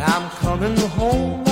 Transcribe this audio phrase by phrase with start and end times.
[0.00, 1.47] I'm coming home,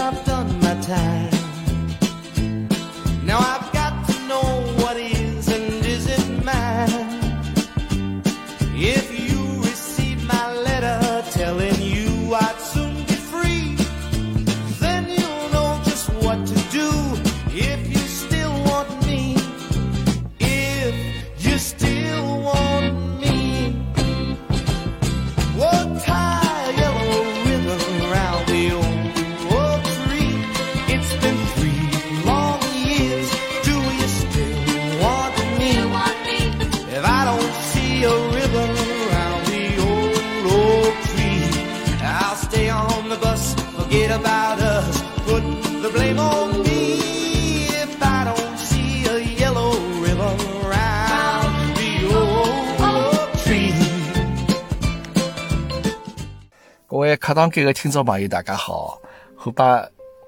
[57.27, 59.03] 各位课堂间的听众朋友，大家好！
[59.35, 59.85] 后把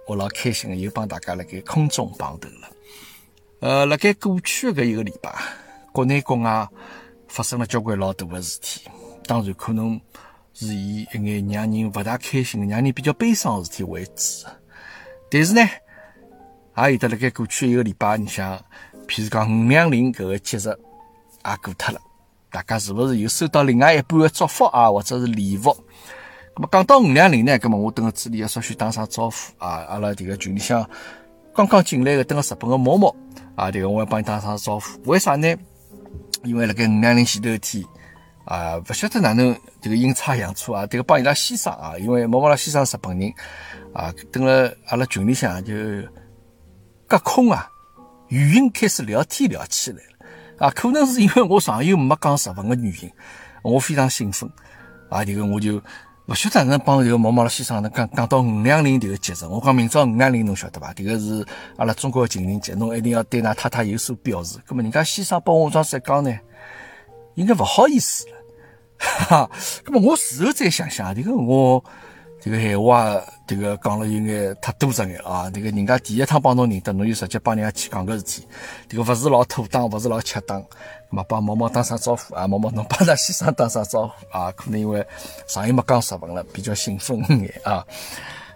[0.09, 2.69] 我老开心的又帮大家辣盖空中碰头了。
[3.61, 5.33] 呃，辣盖过去的搿一个礼拜，
[5.93, 6.69] 国内国外
[7.29, 8.81] 发生了交关老大的事体，
[9.29, 10.01] 当然可能
[10.53, 14.49] 是以一眼让人勿大开心、让人比较悲伤的事体为主。
[15.31, 15.61] 但是呢，
[16.79, 18.59] 也有得辣盖过去一个礼拜，你想，
[19.07, 22.01] 譬如讲五两零搿个节日也过脱了，
[22.51, 25.77] 大家是勿是又收到另外一半的祝福啊，或者是礼物？
[26.59, 29.85] 咁么讲到五两零呢，咁么我等个这里要稍许打声招呼啊！
[29.89, 30.85] 阿拉迭个群里向
[31.55, 33.15] 刚刚进来的，等个日本个毛毛
[33.55, 35.01] 啊，迭个我要帮你打声招呼。
[35.05, 35.55] 为啥呢？
[36.43, 37.85] 因为辣盖五两零前头一天
[38.45, 43.33] 啊，勿晓得哪能迭个阴差阳错啊，迭个帮伊拉先生啊，因为毛毛拉先生日本人
[43.95, 45.73] 啊，等了阿拉群里向就
[47.07, 47.71] 隔空啊，
[48.31, 53.13] 语音开始聊天聊起来了啊，可能是因为我上游没讲日文个原因，
[53.63, 54.51] 我非常兴奋
[55.09, 55.81] 啊，迭个我就。
[56.29, 60.93] 勿晓得哪能帮迭个毛毛拉先生能讲讲到五两零迭个节日，我讲明朝五两零侬晓得伐？
[60.93, 61.43] 迭个是
[61.79, 64.59] 阿拉中国个情人节，侬一定要对㑚太太有所表示。
[64.67, 66.39] 葛末人家先生帮我装再讲呢，
[67.35, 68.35] 应该勿好意思了，
[68.99, 69.51] 哈哈。
[69.83, 71.83] 葛末我事后再想想，迭个我
[72.43, 75.51] 迭个闲话迭个讲了有眼太多着眼啊！
[75.51, 78.47] 迭个人家第一趟帮侬认得，侬就直接帮人家去讲搿事体，
[78.91, 80.63] 迭个勿是老妥当，勿是老恰当。
[81.11, 84.53] 嘛，帮毛毛打声招呼啊，毛毛侬帮咱先生打声招呼啊。
[84.53, 85.03] 可能因为
[85.47, 87.83] 上一没讲日文了，比较兴奋眼啊。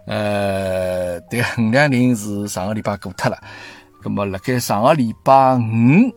[0.04, 3.42] 呃，对，五两零是上个礼拜过脱了。
[4.02, 6.12] 咁么，辣盖上个礼拜五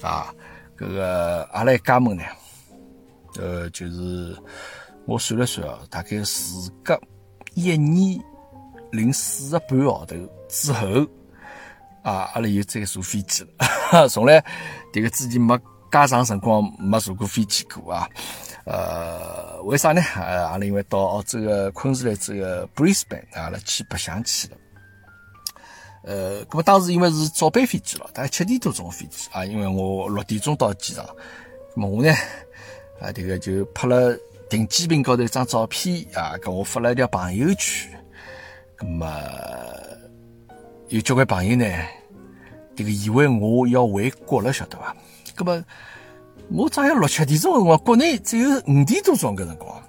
[0.00, 0.32] 啊，
[0.78, 2.22] 搿个阿拉一家门呢，
[3.38, 4.34] 呃，就是
[5.04, 6.98] 我算了算啊，大概时隔
[7.56, 8.22] 一年
[8.92, 10.14] 零四个半号头
[10.48, 11.04] 之后。
[12.02, 13.44] 啊，阿拉又再坐飞机
[13.90, 14.40] 了， 从来
[14.92, 15.58] 迭个之前没
[15.90, 18.08] 介长辰光没坐过飞机过啊。
[18.64, 20.00] 呃，为啥呢？
[20.14, 24.56] 呃，阿拉因为到澳洲个昆士兰州个 Brisbane，阿拉去白相去了。
[26.04, 31.04] 呃，咁么当时因为是早班飞机了，大概七点多钟的飞机啊，因为我六点钟到机场，
[31.74, 32.12] 咁么我呢，
[33.00, 34.16] 啊，迭个就拍了
[34.48, 37.90] 订机坪高头一张照片啊，跟我发了一条朋友圈，
[38.78, 39.06] 咁么。
[40.88, 41.66] 有交关朋友呢，
[42.76, 44.94] 这个以为我要回国了，晓得伐？
[45.36, 45.64] 那么
[46.48, 49.82] 我早上六七点钟辰光，国内只有五点多钟搿辰光，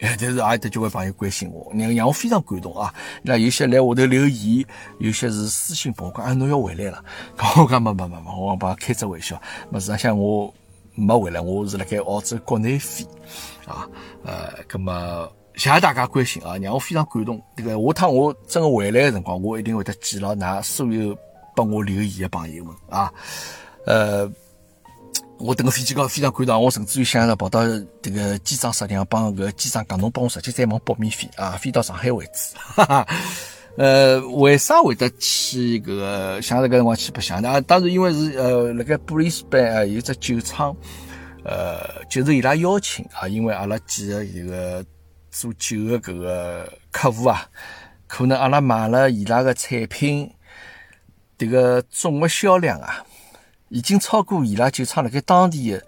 [0.00, 2.94] 哎，但是也有得交关朋友关心我，让让我非常感动啊！
[3.20, 4.64] 那有些来下头留言，
[4.98, 7.04] 有些是私信帮我讲，啊，侬要回来了。
[7.58, 9.38] 我讲没没没没，我帮开只玩笑。
[9.70, 10.50] 么实际上我
[10.94, 13.06] 没回来，我是辣盖澳洲国内飞
[13.68, 13.88] 啊。
[14.24, 15.30] 呃，那么。
[15.54, 17.42] 谢谢大家关心啊，让我非常感动。
[17.56, 21.18] 这个下趟我真的回来的辰光，我一定会得记牢㑚所有
[21.56, 23.12] 帮我留言的朋友们啊。
[23.84, 24.30] 呃，
[25.38, 27.62] 我等个飞机高非常感动，我甚至于想着跑到
[28.00, 32.54] 这个机长室里向帮个机长讲，侬帮我直接再往北面飞啊，飞到上海为止。
[32.76, 33.06] 哈哈。
[33.76, 37.60] 呃，为啥会得去搿个想着搿辰光去白相呢？
[37.62, 40.76] 当然因为是呃，辣盖布里斯班啊有只酒厂，
[41.48, 44.84] 呃，就是伊拉邀请啊，因为阿拉几个这个。
[45.30, 47.46] 做酒的搿个客户啊，
[48.06, 50.34] 可能阿拉买了伊拉个产品，
[51.36, 53.04] 迭个总个销量啊，
[53.68, 55.84] 已经超过伊拉酒厂辣盖当地的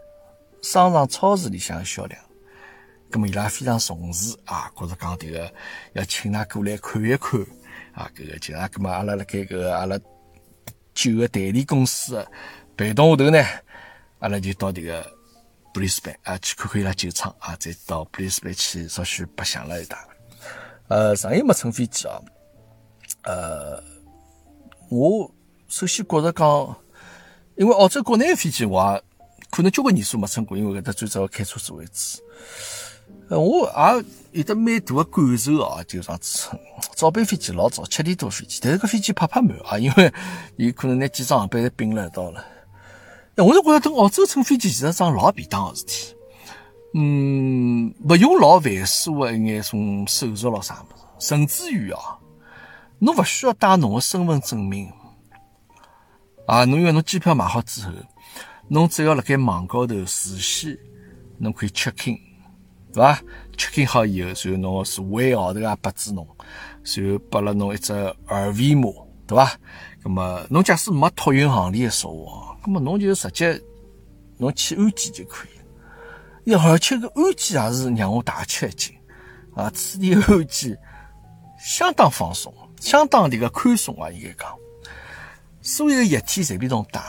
[0.62, 2.20] 商场、超市里向的销量。
[3.10, 5.52] 葛么伊拉非常重视啊，觉着讲迭个
[5.94, 7.40] 要请㑚过来看一看
[7.92, 9.98] 啊，搿个就啊，葛么阿拉辣盖搿个阿拉
[10.92, 12.30] 酒个代理公司的
[12.76, 13.42] 陪同下头呢，
[14.18, 15.19] 阿拉就到迭个。
[15.72, 19.98] 布里斯班啊，去看看伊拉酒厂啊，再到布里斯班去稍许白相了一趟。
[20.88, 22.20] 呃，上一没乘飞机啊，
[23.22, 23.82] 呃，
[24.88, 25.30] 我
[25.68, 26.76] 首先觉着讲，
[27.56, 29.00] 因为澳洲国内的飞机我
[29.50, 32.20] 可能交关年数没乘过，因为搿搭最早开车子为主。
[33.28, 33.68] 呃，我
[34.32, 36.48] 也有得蛮大的感受啊，就上次
[36.96, 40.12] 早班飞机老早七点多飞机，但是搿飞机拍拍满啊，因为
[40.56, 42.44] 有可能拿几张航班侪并了一道了。
[43.42, 46.14] 我是觉着等澳洲乘飞机其实是桩老便当个事体，
[46.94, 50.86] 嗯，勿用老繁琐个一眼种手续咯啥物
[51.18, 51.98] 事，甚至于哦，
[52.98, 54.90] 侬勿需要带侬个身份证明
[56.46, 57.92] 啊，侬因为侬机票买好之后，
[58.68, 60.76] 侬只要辣盖网高头事先
[61.38, 62.18] 侬可以 check in，
[62.92, 63.18] 对伐
[63.56, 66.26] ？check in 好以后，然后侬座位号头也拨住侬，
[66.84, 67.92] 然后拨了侬一只
[68.26, 68.88] 二维码，
[69.26, 69.52] 对伐？
[70.02, 73.60] 那么侬假使没托运行李个说话，那么侬就直接
[74.38, 76.56] 侬去安检就可以了。
[76.56, 78.94] 呀，而且个安检也是让我大吃一惊
[79.54, 79.70] 啊！
[79.74, 80.78] 此地安检
[81.58, 84.54] 相当放松，相当迭个宽松啊，应该讲，
[85.60, 87.00] 所有液体随便侬带。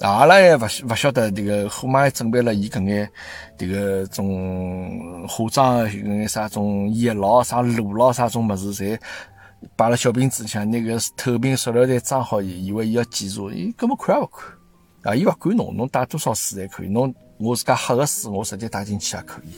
[0.00, 3.08] 阿拉也勿勿晓得迭个后妈还准备了伊搿眼
[3.56, 8.98] 迭个种化妆搿眼啥种液咯啥露咯啥种物事，侪
[9.76, 14.50] 摆辣小瓶子里向，那个透明塑料袋装好，以为伊要检查，伊根本看也勿看
[15.04, 15.14] 啊！
[15.14, 19.54] 伊勿管侬，侬带多少水侪可以，侬我自家喝个水，我直接带进去也可以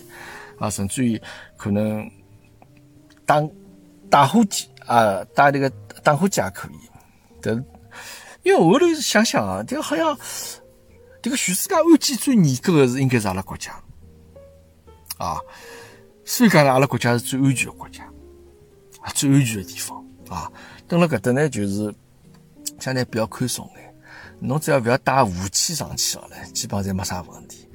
[0.59, 1.21] 啊，甚至于
[1.57, 2.11] 可能
[3.25, 3.43] 打
[4.11, 5.71] 打火机啊，带迭个
[6.03, 6.77] 打火机也可以，
[7.41, 7.65] 但。
[8.43, 10.17] 因为后头想想啊，这个好像，
[11.21, 13.73] 这个全世界安检最严格的是应该是阿拉国家，
[15.19, 15.41] 啊，
[16.25, 18.05] 所以讲呢，阿拉国家是最安全的国家，
[19.01, 20.49] 啊，最安全的地方啊。
[20.87, 21.93] 等了搿搭呢，就是
[22.79, 23.86] 相对比较宽松眼，
[24.41, 27.69] 侬只要勿要带武器上去好了，基本上侪没啥问题。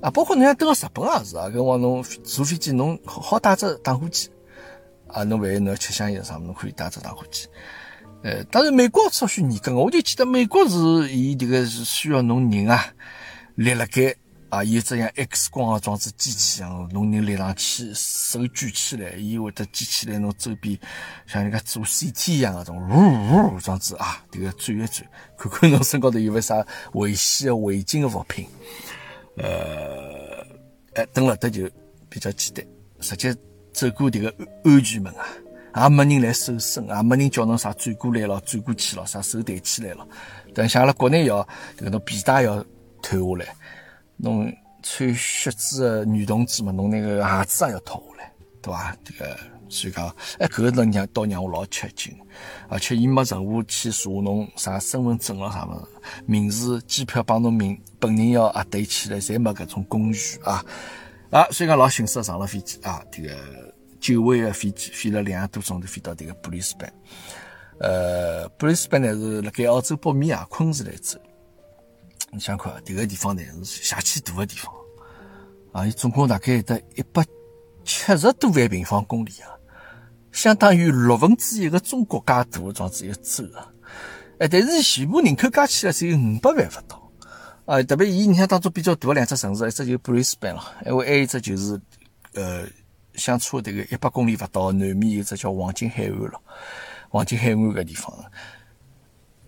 [0.00, 4.28] 啊，包括侬像登了日本也是啊，搿往侬坐飞机，侬好好带只打火机，
[5.08, 7.46] 啊，侬万一侬要吃香烟啥么，侬可以带只打火机。
[8.22, 10.76] 呃，当然，美国稍许严格，我就记得美国是
[11.10, 12.86] 伊迭个是需要侬人啊
[13.54, 14.14] 立辣盖
[14.54, 20.78] 啊，有只像 X 光的装置机器样，侬人立上去，手举起来，伊会得举起来侬周边
[21.26, 25.04] 像人家做 CT 一样的种呜呜装置啊，这个转一转，
[25.36, 28.46] 看看侬身高头有没啥危险的违禁的物品。
[29.38, 30.46] 呃，
[30.94, 31.68] 哎，等了，这就
[32.08, 32.64] 比较简单，
[33.00, 33.36] 直接
[33.72, 35.26] 走过这个安安全门啊。
[35.82, 40.06] 也没人来搜身，也没人叫侬啥转过来了、转过去了，啥手抬起来了。
[40.54, 41.44] 等像阿拉国内要
[41.76, 42.64] 这个侬皮带要
[43.02, 43.56] 脱下来，
[44.16, 44.52] 侬
[44.82, 48.32] 穿靴子的女同志嘛，侬那个鞋子也要脱下来，
[48.62, 48.96] 对伐？
[49.04, 49.36] 这个
[49.68, 50.08] 所以讲，
[50.38, 52.16] 哎，搿个能让倒让我老吃惊，
[52.68, 55.86] 而且伊没任何去查侬啥身份证咯啥物事，
[56.26, 60.64] 名字、机票帮侬名本人要核对起来，侪没搿种工序啊
[61.30, 61.46] 啊！
[61.50, 63.34] 所以讲老迅速上了飞机啊，这个。
[64.00, 66.92] 久违的飞机飞了两个多钟头，飞到这个布里斯班。
[67.80, 71.18] 呃，布里斯班呢是辣盖澳洲北面啊，昆士兰州。
[72.34, 74.74] 你想看，这个地方呢是下气大的地方
[75.72, 77.24] 啊，伊总共大概得一百
[77.84, 79.48] 七十多万平方公里啊，
[80.32, 83.70] 相当于六分之一个中国介大的状子一个州啊。
[84.38, 87.12] 哎，但是全部人口加起来只有五百万不到
[87.66, 87.82] 啊。
[87.84, 91.80] 特别伊你看当中比较大的两只城市，一只就布里斯班了，还还有一只就是
[92.34, 92.66] 呃。
[93.14, 96.40] 相差这个一百公里不到，南面有只叫黄金海岸了。
[97.08, 98.12] 黄金海岸个地方，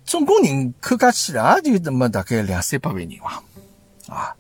[0.07, 3.43] 总共人口加起来也就那么大概两三百万人伐？
[4.15, 4.35] 啊，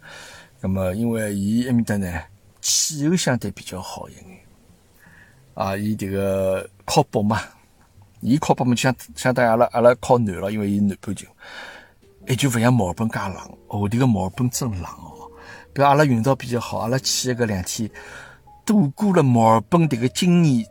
[0.60, 2.22] 那么因为伊埃面搭呢，
[2.60, 4.24] 气候相对比较好一眼。
[5.54, 7.40] 啊，伊这个靠北嘛，
[8.20, 11.26] 伊靠北嘛，相相当于阿拉阿拉靠南了，因为伊南半球，
[12.28, 13.58] 也就勿像墨尔本介冷。
[13.68, 15.28] 哦，这个墨尔本真冷哦。
[15.72, 17.90] 比阿拉运道比较好，阿拉去个两天。
[18.64, 20.64] 度过了墨尔本迭个今年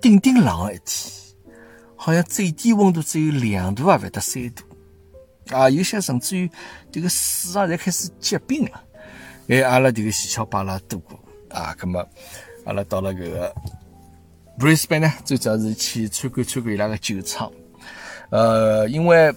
[0.00, 1.23] 顶顶冷的一天，
[1.96, 4.64] 好像最低温度只有两度啊，不得三度
[5.50, 5.68] 啊！
[5.68, 6.50] 有些甚至于
[6.90, 8.82] 这个水啊，侪开始结冰了。
[9.48, 11.18] 哎，阿拉这个西桥巴拉度过
[11.50, 12.06] 啊，那么
[12.64, 13.54] 阿拉到了这个
[14.58, 17.50] Brisbane 呢，最主要是去参观参观伊拉个酒厂。
[18.30, 19.32] 呃，因为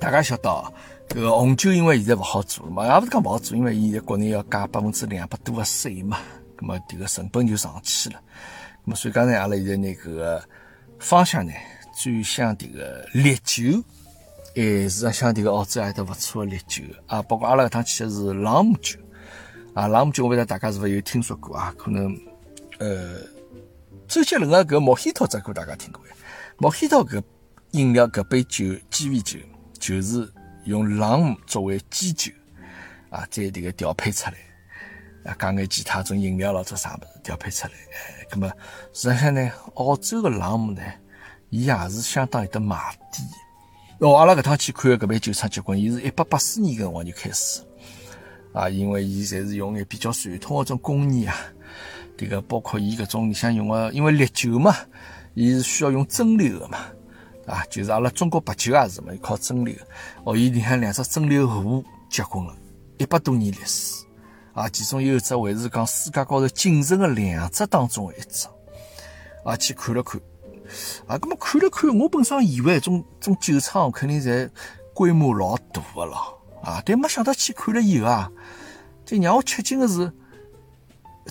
[0.00, 0.72] 大家晓得，
[1.08, 6.18] 这个红酒因为现在不好做了嘛，也不是讲不好做，因为现在国内要加百分之两百多的税嘛。
[6.58, 8.20] 那么这个成本就上去了，
[8.84, 10.42] 那么所以刚才阿拉现在那个
[11.02, 11.52] 方向呢，
[12.00, 13.82] 转向这个烈酒，
[14.54, 18.98] 哎，是像这个澳洲还得不错的烈酒啊，包括阿拉搿趟去的是朗姆酒
[19.74, 21.74] 啊，朗姆酒我不知道大家是否有听说过啊？
[21.76, 22.16] 可能
[22.78, 23.16] 呃，
[24.06, 26.14] 周杰伦个搿莫希托这歌大家听过呀？
[26.56, 27.20] 莫希托搿
[27.72, 29.40] 饮料搿杯酒鸡尾酒
[29.80, 30.32] 就是
[30.64, 32.30] 用朗姆作为基酒
[33.10, 34.36] 啊，在这个调配出来。
[35.24, 37.72] 啊，讲眼其他种饮料咯，做啥物事调配出来？
[38.32, 38.50] 咁么
[38.94, 40.80] 实际上呢，澳洲个朗姆呢，
[41.50, 42.76] 伊也是相当有得卖
[43.12, 43.28] 点。
[43.98, 47.60] 哦，阿拉搿趟去看搿爿酒厂结棍，伊是一八八四年搿辰光就开始。
[48.54, 51.36] 啊，因为伊侪是用眼比较传统个种工艺啊，
[52.16, 54.74] 迭个包括伊搿种里向用个，因为烈酒嘛，
[55.34, 56.78] 伊是需要用蒸馏个嘛，
[57.46, 59.76] 啊，就是阿拉中国白酒也是嘛，靠蒸馏。
[60.24, 62.56] 哦，伊里向两只蒸馏壶结棍了，
[62.96, 64.06] 一百多年历史。
[64.54, 68.46] 啊，其中有一只还是讲世界高头仅存的两只当中的一只。
[69.44, 70.20] 啊，去看了看，
[71.06, 74.48] 啊，搿么看了看，我本身以为种种酒厂肯定侪
[74.94, 76.16] 规模老大个了，
[76.62, 78.30] 啊，但没想到去看了以后啊，
[79.04, 80.12] 就让我吃惊的是，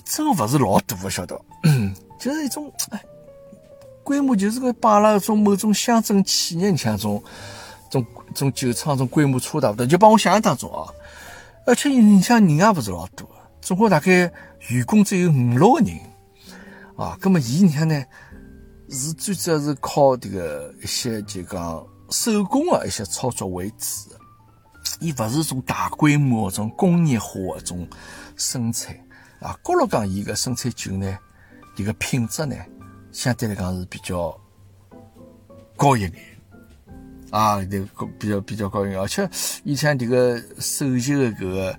[0.04, 1.40] 真个勿是老大个，晓得，
[2.20, 3.02] 就是一种哎，
[4.04, 7.22] 规模就是个摆了种某种乡镇企业，你像种
[7.88, 10.92] 种种酒厂种规模差大不多，就帮我想象当中啊。
[11.64, 13.28] 而且你像人也勿是老多，
[13.60, 14.32] 总共大概
[14.68, 15.98] 员工只有五六个人，
[16.96, 18.04] 啊，葛么伊你看呢，
[18.90, 24.10] 是最主要是靠这个一些就讲手工的一些操作为主，
[25.00, 27.88] 伊勿是种大规模种工业化的种
[28.36, 28.96] 生产，
[29.40, 31.16] 啊，高了讲伊个生产酒呢，
[31.76, 32.56] 这个品质呢，
[33.12, 34.36] 相对来讲是比较
[35.76, 36.31] 高一点。
[37.32, 39.28] 啊，这个比较比较高兴，而且
[39.64, 41.74] 以前这个首席的这个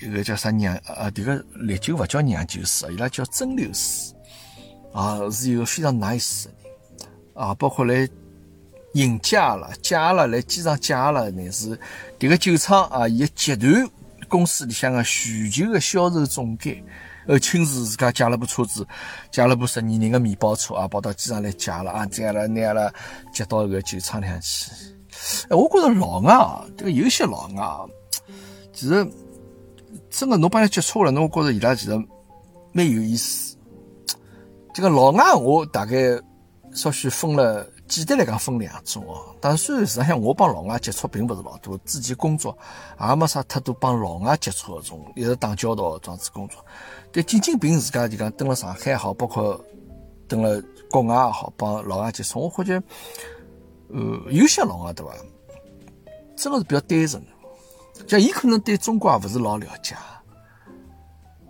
[0.00, 4.12] 一个叫啥酿啊，这个烈酒不叫酿酒师，伊拉叫蒸馏师
[4.92, 8.06] 啊，是一个非常 nice 的人啊，包括来
[8.92, 11.78] 引驾了、驾了来机场驾了，乃是
[12.18, 13.90] 这个酒厂啊，伊集团
[14.28, 16.84] 公司里向的全球的销售总监。
[17.28, 18.86] 呃，亲自自家借了部车子，
[19.30, 22.92] 借了部十二人的面包车啊，跑到机场来借了啊，这样了，那样了，
[23.32, 24.70] 接到个酒厂里向去。
[25.50, 26.34] 哎，我觉着老外
[26.76, 27.92] 这个有些老外，
[28.72, 29.06] 其实
[30.08, 31.90] 真的侬帮伊接触了，侬觉着伊拉其实
[32.72, 33.56] 蛮有意思。
[34.72, 36.18] 这个老外我大概
[36.72, 37.70] 稍许分了。
[37.88, 42.56] 简单来讲分两种哦，但虽然实际上我帮老外接触并不是老多，之前工作
[43.00, 46.62] 也没啥太多帮老外接触的种，一直打交道这样子工作。
[47.10, 49.58] 但仅仅凭自家就讲登了上海也好，包括
[50.28, 52.74] 登了国外也好，帮老外接触，我发觉，
[53.88, 55.12] 呃，有些老外对吧，
[56.36, 57.22] 真的是比较单纯，
[58.06, 59.96] 像伊可能对中国也不是老了解，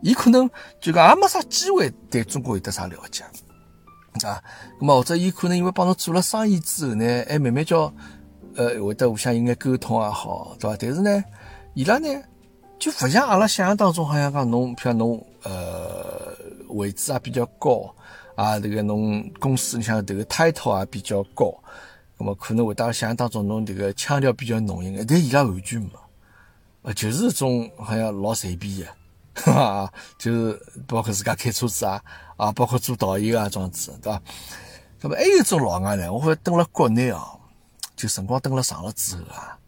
[0.02, 0.48] 伊可能
[0.80, 3.24] 就讲也没啥机会对中国有得啥了解。
[4.26, 4.42] 啊，
[4.80, 7.92] 那么或者伊可能因为帮侬做了生意之后呢，还慢慢叫
[8.56, 10.76] 呃会得互相有眼沟通也好，对伐？
[10.80, 11.24] 但是呢，
[11.74, 12.08] 伊拉呢
[12.78, 16.36] 就勿像阿拉想象当中，好像讲侬，譬如侬呃
[16.68, 17.94] 位置也比较高
[18.34, 21.52] 啊，这个侬公司里向这个 title 也比较高，
[22.16, 25.90] 那么可能会当想象当中侬这个腔调比较浓一眼，但伊拉完全没，
[26.82, 28.86] 呃，就是种好像老随便的。
[29.34, 32.02] 哈哈，就是包括自家开车子啊，
[32.38, 34.22] 啊，包括做导游啊，这样子，对吧？
[35.02, 37.36] 那么还有一种老外呢，我发觉登了国内啊，
[37.94, 39.58] 就辰光登了长了之后啊，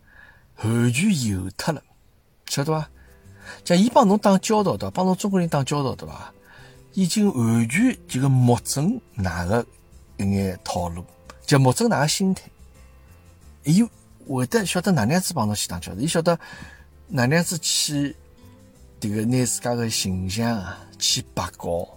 [0.62, 1.82] 完全油脱了，
[2.46, 2.88] 晓得吧？
[3.64, 6.32] 像伊帮侬打交道的，帮侬中国人打交道，对吧？
[6.94, 9.66] 已经完全这个目证哪个
[10.16, 11.04] 一眼套路，
[11.44, 12.42] 就摸准哪个心态，
[13.64, 13.86] 伊
[14.26, 16.38] 会得晓得哪能样子帮侬去打交道，伊晓得
[17.08, 18.16] 哪能样子去。
[19.02, 21.88] 这个拿自家的形象啊去拔高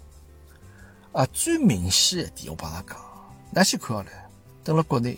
[1.14, 2.98] 啊，最明显一点，我帮他讲，
[3.52, 4.10] 那先看好来，
[4.64, 5.16] 等了国内，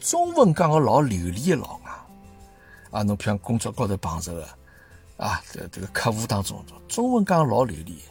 [0.00, 1.90] 中文讲个老流利的老外
[2.90, 4.48] 啊，侬譬如工作高头碰着个
[5.16, 8.02] 啊，这这个客户当中，中文讲老流利，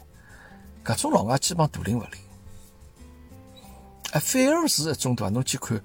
[0.85, 2.21] 搿种老外基本大灵勿灵，
[4.13, 5.29] 啊，反而是一种对伐？
[5.29, 5.77] 侬去看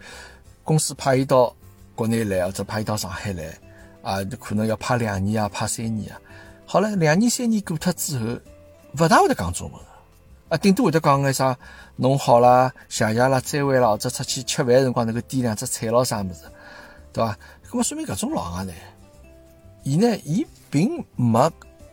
[0.63, 1.53] 公司派伊到
[1.97, 3.59] 国内来，或者派伊到上海来
[4.01, 6.21] 啊，可能要派两年啊，派三年啊。
[6.67, 8.39] 好了，两年三年过脱之后，
[9.01, 9.88] 勿大会得讲中文。
[10.49, 11.57] 啊，顶多会得讲个啥，
[11.97, 16.45] 弄好啦，谢谢啦，再会啦，或者出去吃饭辰光能够点两只菜咯啥物事，
[17.13, 17.39] 对伐？
[17.71, 18.73] 咁么说明搿种老外呢，
[19.83, 21.51] 伊呢，伊并没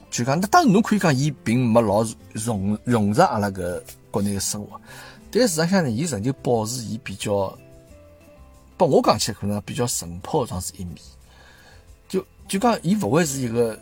[0.10, 4.80] 就讲，那当然侬可以讲，伊并没老融融入阿拉个国内个生活，
[5.32, 7.54] 但事实上呢，伊仍旧保持伊比较，
[8.78, 10.96] 拨我讲起来可能比较淳朴样子一面，
[12.08, 13.78] 就就讲伊勿会是一个。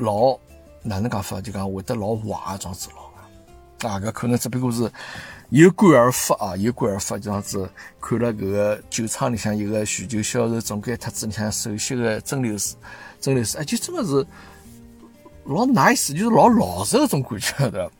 [0.00, 0.38] 老
[0.80, 1.40] 哪能讲法？
[1.40, 3.07] 就讲会得老坏这样子老
[3.86, 4.90] 啊，搿可能只不过是
[5.50, 7.68] 有感而发啊，有感而发这样子。
[8.00, 12.74] 看了搿个酒厂里向一个全球销售总监特子里向首席的蒸馏师，
[13.20, 14.26] 蒸馏师，哎，就真的是
[15.44, 17.90] 老 nice，就是老老实那种感觉的。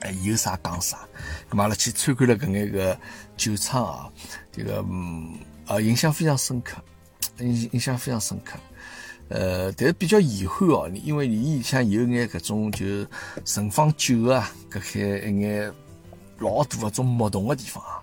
[0.00, 0.98] 哎，有啥讲啥。
[1.50, 2.98] 咁阿拉去参观了搿眼个
[3.36, 4.10] 酒厂啊，
[4.52, 6.76] 这个嗯啊，印象非常深刻，
[7.38, 8.58] 印印象非常深刻。
[9.28, 12.86] 呃，但是比较遗憾哦，因为伊里向有眼搿种就
[13.44, 15.72] 存放酒啊，搿些一眼
[16.38, 18.00] 老大个种木桶个地方啊，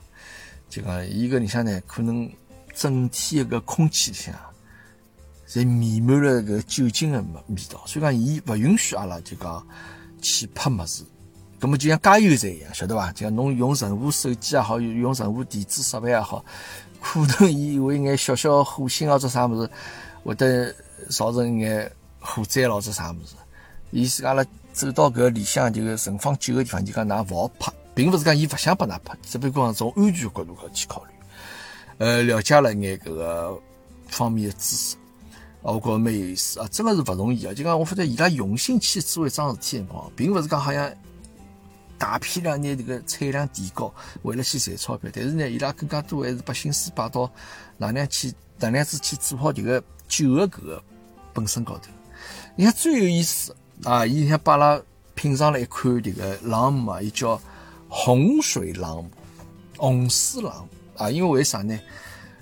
[0.69, 2.31] 就讲伊搿里向呢，可能
[2.73, 4.35] 整体一个空气里向
[5.47, 9.65] 侪弥漫了搿酒精个味味道，所以讲伊勿允许阿拉就讲
[10.21, 11.03] 去拍物事。
[11.59, 13.11] 咁么就像加油站一样，晓得伐？
[13.13, 16.43] 就像侬用任何手机也好，用任何电子设备也好，
[17.01, 19.69] 可能伊会眼小小火星或者啥物事，
[20.23, 20.75] 会得
[21.09, 23.35] 造成一眼火灾咯，者啥物事。
[23.91, 31.11] 意思阿拉走到搿里向就存放酒个地方，就讲㑚勿好拍，并勿是讲伊勿想拨㑚拍，只不过从安全角度去考虑。
[31.97, 33.57] 呃，了解了一眼搿个
[34.07, 34.95] 方面的知识，
[35.63, 37.53] 啊，我觉着蛮有意思啊，真个是勿容易啊。
[37.53, 40.91] 就讲我发觉伊拉用心去做一桩事体辰光，并勿是讲好像
[41.97, 45.09] 大批量拿这个产量提高，为了去赚钞票。
[45.13, 47.31] 但是呢，伊拉更加多还是把心思摆到
[47.77, 48.27] 哪能样去
[48.59, 50.83] 哪能样子去做好这个酒的搿个
[51.33, 51.89] 本身高头。
[52.55, 54.81] 你看最有意思啊，伊像把阿拉
[55.13, 57.39] 品尝了一款这个朗姆啊，伊叫
[57.89, 59.09] 洪水朗姆，
[59.77, 60.69] 红水朗姆。
[60.97, 61.77] 啊，因为为啥呢？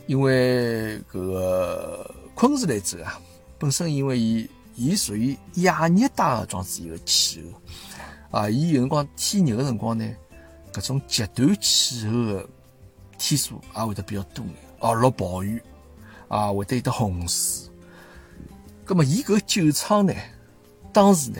[0.06, 3.20] 因为搿个昆士兰州啊，
[3.58, 7.44] 本身因为伊伊属于亚热带个状子一个气
[8.32, 10.08] 候啊，伊有辰光天热个辰光呢，
[10.72, 12.50] 搿种极端气候个
[13.18, 15.60] 天数也会得比较多眼，哦，落暴雨
[16.34, 17.70] 啊，会得有得洪水。
[18.84, 20.14] 葛末伊搿酒厂呢，
[20.92, 21.40] 当时呢，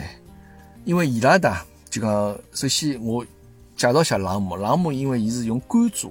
[0.84, 1.52] 因为伊拉的
[1.90, 3.24] 就讲，首先我
[3.76, 6.08] 介绍一下朗姆，朗姆因为伊是用甘蔗。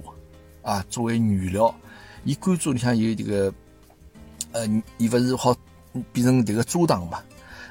[0.60, 1.74] 啊，作为原料，
[2.24, 3.54] 伊甘蔗里向有这个，
[4.52, 4.66] 呃，
[4.98, 5.56] 伊勿是好
[6.12, 7.22] 变成这个蔗糖嘛？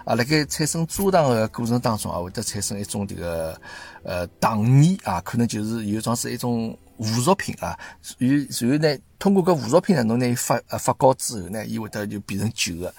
[0.05, 3.59] 啊，辣盖产生蔗糖的过程当中啊，会得产生一种这个
[4.01, 7.77] 呃糖泥啊，可能就是有种是一种附属品啊。
[8.17, 12.93] 然然后呢，通过搿附属品呢，侬拿伊发呃发酵之后呢，伊会得就变成酒的。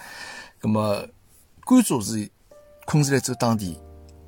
[0.61, 1.07] 那么
[1.65, 2.31] 甘蔗是
[2.87, 3.81] 昆士兰州当地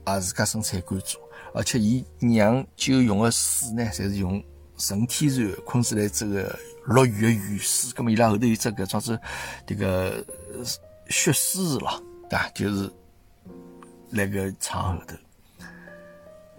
[0.05, 1.17] 啊自家生产甘蔗，
[1.55, 4.43] 而且伊酿酒用的水呢，侪是用。
[4.79, 9.19] 纯天然昆士兰州个落雨个雨水，咁么伊拉后头有只搿种子
[9.67, 10.23] 迭个
[11.09, 12.51] 血丝咯，对伐？
[12.51, 12.93] 就是
[14.11, 15.17] 辣个厂后头。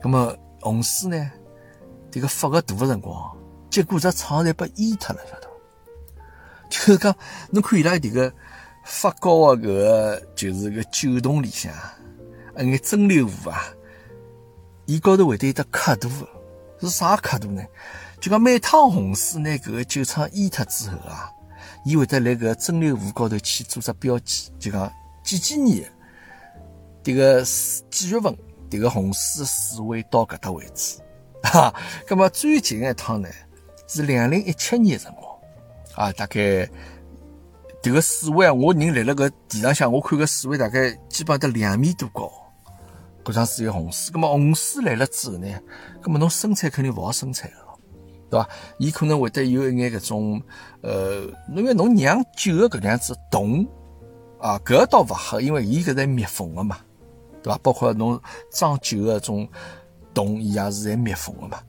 [0.02, 1.32] 咁么红水呢？
[2.18, 3.38] 迭个发个图个辰光，
[3.70, 5.54] 结果只厂侪被淹脱了，晓得伐？
[6.68, 7.16] 就是讲，
[7.52, 8.34] 侬看伊拉迭个
[8.84, 11.72] 发酵个搿个，就是个酒桶里向，
[12.58, 13.64] 一眼蒸馏物啊，
[14.88, 16.28] 伊高头会得有得刻度个，
[16.82, 17.64] 是啥刻度呢？
[18.20, 21.32] 就讲每趟洪水拿搿个酒厂淹脱之后啊，
[21.86, 24.92] 伊会得辣搿蒸馏壶高头去做只标记，就讲
[25.24, 25.88] 几几年，
[27.04, 27.44] 迭个
[27.92, 28.36] 几月份，
[28.72, 30.98] 迭个洪水的水位到搿搭为止。
[31.44, 31.74] 哈，
[32.08, 33.30] 葛末最近一趟呢
[33.88, 35.26] 是两零一七年辰光，
[35.96, 36.70] 啊，大概
[37.82, 42.32] 迭个水位，我人立辣搿地上向，我看搿水位大概基本得两米多高，
[43.24, 44.12] 搿桩是有洪水。
[44.12, 45.48] 葛末洪水来了之后呢，
[46.02, 47.58] 葛末侬生产肯定勿好生产了。
[48.30, 48.50] 对伐？
[48.78, 50.42] 伊可能会得有一眼搿种，
[50.82, 51.22] 呃，
[51.56, 53.66] 因为侬酿酒个搿样子桶
[54.40, 56.80] 啊，搿倒勿合，因为伊搿是密封个嘛，
[57.42, 57.58] 对伐？
[57.64, 58.20] 包括侬
[58.52, 59.48] 装酒个种
[60.18, 61.60] 洞，伊也是在密封个嘛。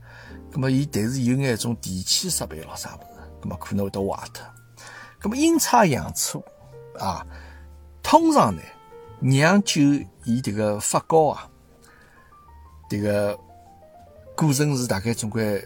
[0.50, 4.42] 葛末伊但是有眼种电气设备咾啥物事，葛末可能会得坏脱。
[5.18, 6.42] 葛末阴差阳错
[6.98, 7.26] 啊，
[8.02, 8.62] 通常呢，
[9.20, 9.82] 酿酒
[10.24, 11.46] 伊迭个发酵啊，
[12.88, 13.38] 迭个
[14.34, 15.62] 过程是大概总归。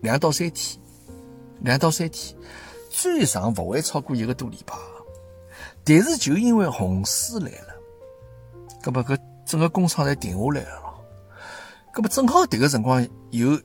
[0.00, 0.82] 两到三天，
[1.60, 2.34] 两到三天，
[2.90, 4.74] 最长勿会超过一个多礼拜。
[5.84, 7.74] 但是就因为洪水来了，
[8.82, 10.89] 搿么搿整个工厂侪停下来了。
[11.94, 13.60] 搿么正好迭个辰光有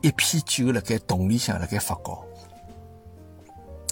[0.00, 2.18] 一批酒辣盖桶里向辣盖发酵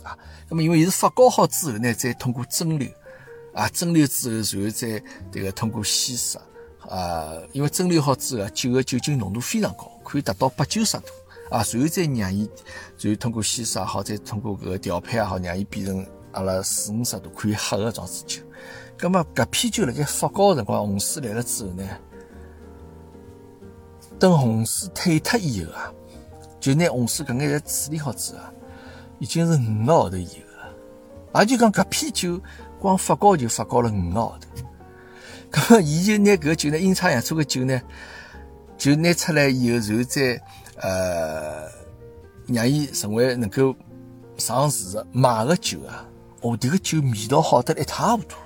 [0.03, 0.17] 啊。
[0.49, 2.93] 搿么因为伊是发酵好之后呢，再通过蒸馏
[3.55, 6.39] 啊，蒸馏之后，然后再迭个通过稀释
[6.89, 11.07] 啊，因为蒸馏好之后，酒个酒精浓度非常高，可以达到八九十度。
[11.49, 12.51] 啊，随后再让伊，
[12.97, 18.43] 随后通过稀释也好，再通过搿个调配也好，让伊变成阿拉四五十度可以喝个状子酒。
[18.99, 21.89] 葛末搿批酒辣盖发酵个辰光，洪水来了之后呢，
[24.19, 25.93] 等洪水退脱以后啊，
[26.61, 28.41] 就拿洪水搿眼侪处理好之后，
[29.19, 31.41] 已经是五个号头以后了。
[31.41, 32.41] 也就讲搿批酒
[32.79, 34.65] 光发酵就发酵了五个号头。
[35.51, 37.81] 葛末伊就拿搿酒呢，阴差阳错个酒呢，
[38.77, 40.43] 就拿出来以后，然后再。
[40.79, 41.71] 呃，
[42.47, 43.75] 让伊成为能够
[44.37, 46.07] 上市的买个酒啊，
[46.43, 48.37] 哦，这个酒味道好得一塌糊涂，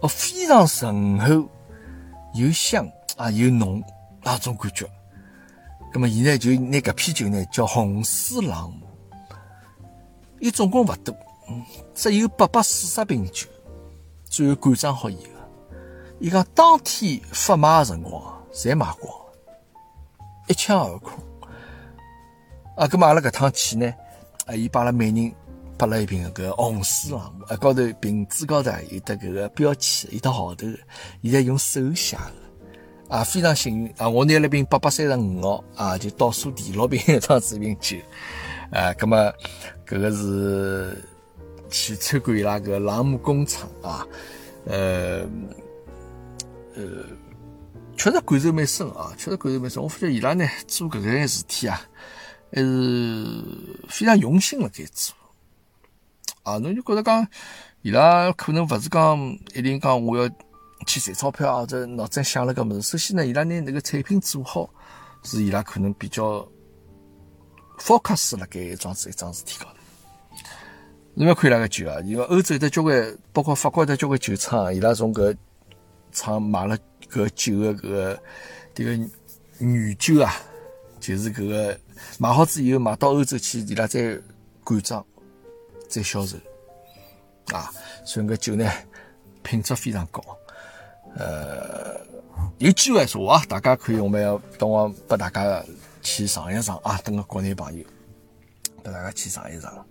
[0.00, 1.46] 哦，非常醇厚，
[2.32, 3.82] 又香啊又浓
[4.32, 4.88] 那种感觉。
[5.92, 8.86] 那么现在就拿搿批酒呢叫红丝朗姆，
[10.40, 11.16] 伊总共勿多，
[11.94, 13.46] 只有八百四十瓶酒，
[14.24, 15.30] 最后灌装好以后，
[16.20, 19.14] 伊讲当天发卖的辰光侪卖光。
[20.48, 21.12] 一抢而空
[22.74, 22.86] 啊！
[22.86, 23.94] 咁么阿拉搿趟去呢？
[24.46, 25.30] 啊，伊把阿拉每人
[25.76, 30.66] 拨了一瓶搿红丝朗姆，呃，高头瓶子高头有得搿个标签，有得号头，
[31.22, 32.16] 现在用手写，
[33.08, 34.06] 啊，非常幸运啊！
[34.06, 37.96] 我拿了瓶八百三十五号啊，就倒数第六瓶这样子一瓶酒，
[38.70, 39.32] 啊，葛么
[39.86, 41.02] 搿个是
[41.70, 44.06] 去参观伊拉个朗姆工厂啊，
[44.66, 45.20] 呃，
[46.74, 46.84] 呃，
[47.96, 49.82] 确实感受蛮深啊，确实感受蛮深。
[49.82, 51.80] 我发觉伊拉呢做搿个事体啊，
[52.52, 53.42] 还是
[53.88, 55.14] 非常用心辣在做。
[56.42, 57.26] 啊，侬就觉着讲，
[57.80, 60.30] 伊拉可能勿是讲一定讲我要
[60.88, 62.82] 去赚钞票啊，或者脑子想了个物事。
[62.82, 64.68] 首先呢，伊拉拿那个产品做好，
[65.22, 66.48] 是伊拉可能比较
[67.78, 69.72] focus 辣盖一桩子一桩事体高头。
[71.14, 75.36] 侬要看伊拉个酒啊，因为欧洲的交关，包括法国的交关酒厂，伊拉从搿
[76.10, 76.78] 厂买了
[77.10, 78.22] 搿酒的搿个
[78.74, 79.08] 迭个
[79.58, 80.34] 原酒啊，
[80.98, 81.78] 就是搿个
[82.18, 84.18] 买好之后买到欧洲去，伊拉再
[84.64, 85.04] 灌装。
[85.88, 86.36] 再销售
[87.46, 87.72] 啊，
[88.04, 88.70] 所以搿酒呢
[89.42, 90.22] 品质非常高。
[91.16, 92.00] 呃，
[92.58, 95.64] 有机会说啊，大家可以我们要等我拨大家
[96.02, 97.84] 去尝一尝啊，等个国内朋友
[98.82, 99.86] 拨大家去尝一尝。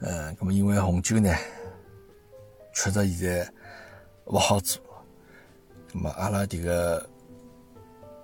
[0.00, 1.34] 呃，那么因为红酒呢，
[2.74, 3.52] 确实现在
[4.26, 4.82] 勿好做。
[5.92, 7.08] 那么阿拉迭个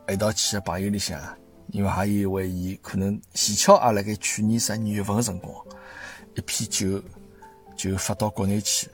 [0.09, 1.20] 一道去的朋友里向，
[1.68, 5.54] 因为还有一位伊可能前巧也辣盖去年十二月份的辰光。
[6.35, 7.02] 一批酒
[7.76, 8.88] 就发到国内去，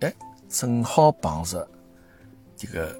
[0.00, 0.12] 哎，
[0.48, 1.66] 正好碰着
[2.56, 2.98] 这个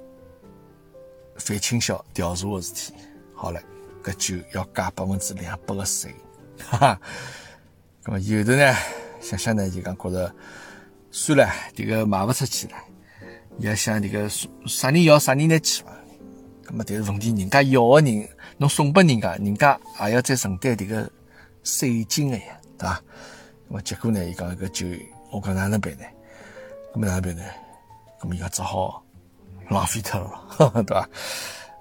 [1.36, 2.94] 反倾销调查的事体。
[3.34, 3.60] 好了，
[4.02, 6.14] 搿酒要加百分之两百的税，
[6.58, 7.00] 哈哈。
[8.04, 8.74] 那么有的呢，
[9.20, 10.34] 想想呢，就讲觉着
[11.10, 12.74] 算了，这个卖勿出去了，
[13.58, 14.28] 也想这个
[14.66, 15.92] 啥人要啥人来去嘛。
[16.64, 21.10] 那么但是问题，人家要的人，侬送拨人家，人家还要再承担这个
[21.62, 23.02] 税金的呀，对伐？
[23.68, 24.24] 那么结果呢？
[24.24, 24.86] 伊讲搿酒，
[25.30, 26.04] 我讲哪能办呢？
[26.94, 27.42] 搿么哪能办呢？
[28.20, 29.04] 搿么伊讲只好
[29.68, 31.08] 浪费掉了，对伐？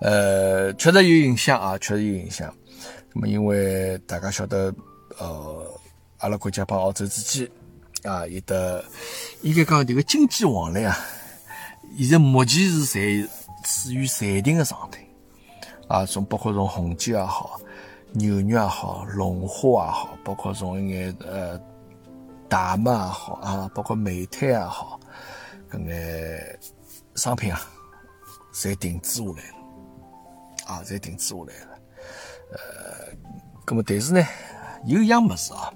[0.02, 2.54] 呃，确实有影响啊，确实有影响。
[3.14, 4.74] 那么因为大家晓得，
[5.18, 5.66] 呃，
[6.20, 7.50] 阿拉国家帮澳洲之间
[8.04, 8.84] 啊，有的
[9.42, 10.98] 应该讲迭个经济往来啊，
[11.98, 13.30] 现在目前是在
[13.64, 15.00] 处于暂停的状态
[15.88, 17.60] 啊，从包括从红酒也好，
[18.12, 21.60] 牛肉也好，龙虾也好，包括从一眼呃。
[22.48, 25.00] 大麦也好啊，包括煤炭也好，
[25.72, 26.60] 搿眼
[27.16, 27.60] 商品啊，
[28.56, 29.56] 侪停止下来了，
[30.66, 31.78] 啊，侪停止下来了。
[32.52, 32.58] 呃，
[33.66, 34.26] 葛么但是呢，
[34.86, 35.74] 有一样物事啊，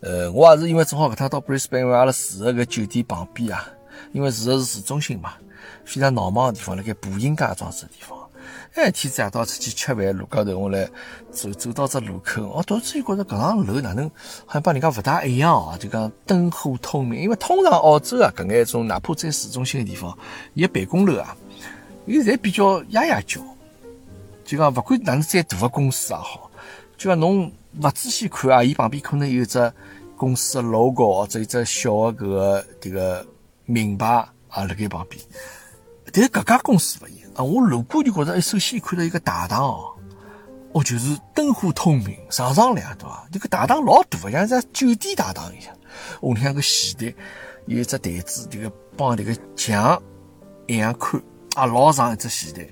[0.00, 3.64] 呃，我也是因为正好搿趟到 Brisbane，因为阿拉住的搿酒店旁边啊，
[4.12, 5.34] 因为住的是市中心嘛，
[5.84, 8.19] 非常闹忙的地方，辣盖步行街庄子的地方。
[8.74, 10.88] 哎，天子夜到出去吃饭，路高头我来
[11.32, 14.08] 走走到这路口，我突然之间觉着搿幢楼哪能
[14.46, 17.20] 好像帮人家勿大一样哦，就讲灯火通明。
[17.20, 20.16] 因为通常澳洲啊，搿眼种哪怕在市中心的地方，
[20.54, 21.36] 伊个办公楼啊，
[22.06, 23.40] 伊侪比较压压叫，
[24.44, 26.48] 就讲勿管哪能再大个公司也好，
[26.96, 27.52] 就讲侬
[27.82, 29.72] 勿仔细看啊，伊旁边可能有只
[30.16, 33.26] 公司的 logo 或者一只小的搿个迭个
[33.64, 34.06] 名牌
[34.48, 35.20] 啊辣盖旁边，
[36.12, 37.19] 但是搿家公司勿一样。
[37.34, 39.92] 啊，我路过就觉着，首先看到一个大堂哦，
[40.72, 43.24] 哦，就是灯火通明，上上亮，对伐？
[43.32, 45.74] 这个大堂老大，像只酒店大堂一样。
[46.22, 47.14] 屋里向个戏台
[47.66, 50.00] 有一只台子，这个帮这个墙
[50.66, 51.22] 一样宽，
[51.54, 52.68] 啊，老长一只戏台，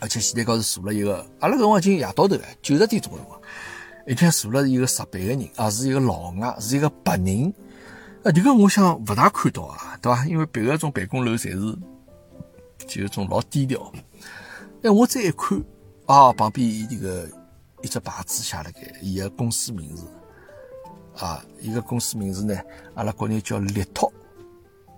[0.00, 3.38] 而且戏台高头坐了一个，阿拉搿辰光已经夜到头了，九十点钟辰光，
[4.06, 7.52] 一天坐了一个十八个人，啊，是一个老外，是一个白人，
[8.24, 10.24] 啊，这个我想勿大看到啊，对伐？
[10.26, 11.78] 因为别个种办公楼侪是。
[12.86, 13.92] 就有种老低调，
[14.82, 15.62] 哎，我再一看
[16.06, 17.28] 啊，旁边伊这个
[17.82, 20.06] 一只牌子写了个伊个公司名字
[21.16, 22.54] 啊，伊个公司名字呢，
[22.94, 24.12] 阿拉国内叫力拓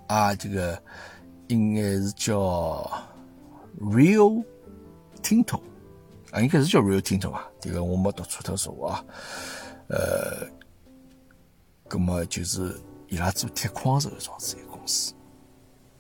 [0.07, 0.81] 啊，这个
[1.49, 2.91] 应该是叫
[3.81, 4.45] Real
[5.23, 5.61] Tinto
[6.31, 7.49] 啊，应该是叫 Real Tinto 吧？
[7.61, 9.05] 这个我没读错特说啊，
[9.89, 10.47] 呃，
[11.89, 15.14] 那么就是伊拉做铁矿石的这样子一个公司。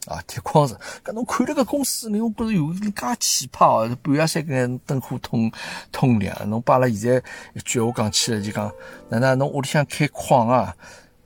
[0.06, 5.50] 啊，铁矿石，搿侬看了个公司，侬觉着有点介奇葩哦，半夜三更灯火通
[5.90, 6.36] 通亮。
[6.50, 7.22] 侬把阿拉现在
[7.54, 8.70] 一句闲话讲起来就讲，
[9.08, 10.76] 哪能侬屋里向开矿啊？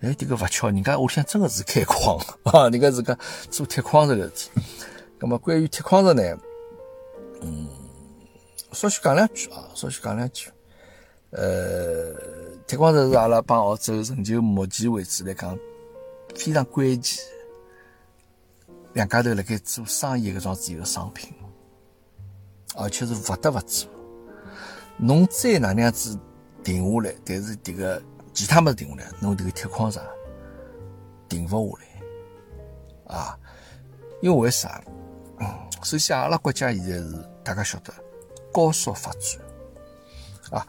[0.01, 3.19] 哎，这个勿巧，人家屋里向真的是开矿 啊，人家是个
[3.51, 4.51] 做铁矿石个事体。
[5.19, 6.23] 那么关于铁矿石呢，
[7.43, 7.67] 嗯，
[8.71, 10.51] 稍许讲两句啊，稍许讲两句。
[11.31, 12.14] 呃，
[12.67, 15.59] 铁矿石是阿拉帮澳洲成就目前为止来讲
[16.37, 17.25] 非常关键。
[18.98, 21.32] 两家头辣盖做生意搿桩子一个商品，
[22.74, 23.88] 而且是勿得勿做。
[24.96, 26.18] 侬再哪能样子
[26.64, 30.00] 停下来，但是迭个其他物事停下来，侬迭个铁矿石
[31.28, 31.84] 停勿下
[33.06, 33.38] 来啊！
[34.20, 34.82] 因为为啥？
[35.84, 37.94] 首先阿拉国家现在是大家晓得
[38.52, 39.40] 高速发展
[40.50, 40.66] 啊，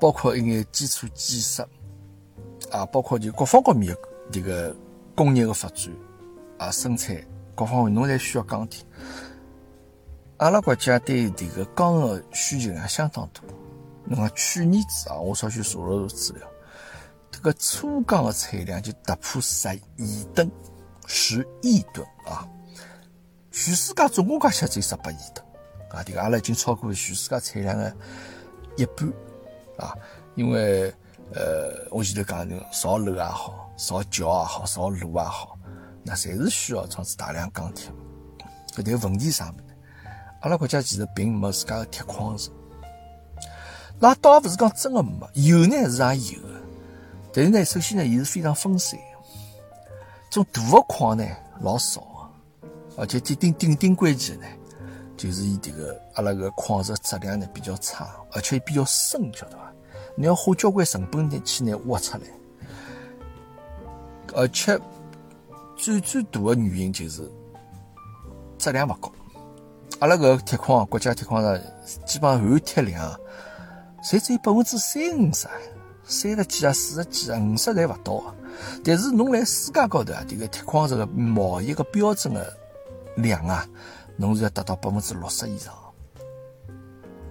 [0.00, 1.68] 包括一眼基础建设
[2.70, 3.94] 啊，包括就各方各面
[4.30, 4.74] 迭个
[5.14, 5.94] 工业的发展
[6.56, 7.14] 啊，生产
[7.54, 8.84] 各方面侬侪需要钢铁。
[10.38, 13.40] 阿拉国家对迭个钢的需求量相当大。
[14.04, 16.48] 那么去年子啊，我稍许查了查资料，
[17.30, 20.50] 这个粗钢的产量就突破十亿吨，
[21.06, 22.48] 十亿吨啊！
[23.52, 25.46] 全世界总共加起来只有十八亿吨
[25.90, 26.02] 啊！
[26.02, 27.96] 这个阿拉已经超过全世界产量的
[28.76, 29.08] 一半
[29.76, 29.94] 啊！
[30.34, 30.92] 因为
[31.34, 35.51] 呃，我前头讲的造楼也好，造桥也好，造路也好，
[36.04, 37.90] 那侪是需要装置大量钢铁。
[38.74, 39.74] 搿个问题啥么呢？
[40.40, 42.50] 阿拉国家其实并没自家的铁矿石。
[44.00, 46.60] 那倒也勿是讲真的没，有呢是也有的，
[47.32, 48.98] 但是呢，首先呢，伊是非常分散，
[50.28, 51.24] 种大的矿呢
[51.60, 52.02] 老少，
[52.96, 54.46] 而且顶顶顶顶关键呢，
[55.16, 59.72] 就是伊迭个阿拉个矿石质量呢比较差，而且比较深，晓得伐？
[60.16, 62.24] 你要花交关成本呢去呢挖出来，
[64.34, 64.76] 而且
[65.82, 67.28] 最最大的原因就是
[68.56, 69.10] 质量勿高。
[69.98, 71.42] 阿拉个铁矿，国家铁矿
[71.84, 73.18] 石基本上含铁量。
[74.04, 75.48] 才只有百分之三五十，
[76.04, 78.34] 三十几啊，四十几啊，五十侪勿到。
[78.84, 82.56] 但是侬来世界高头啊，这个铁矿石个贸易个标准个
[83.16, 83.66] 量啊，
[84.16, 85.74] 侬是要达到百分之六十以上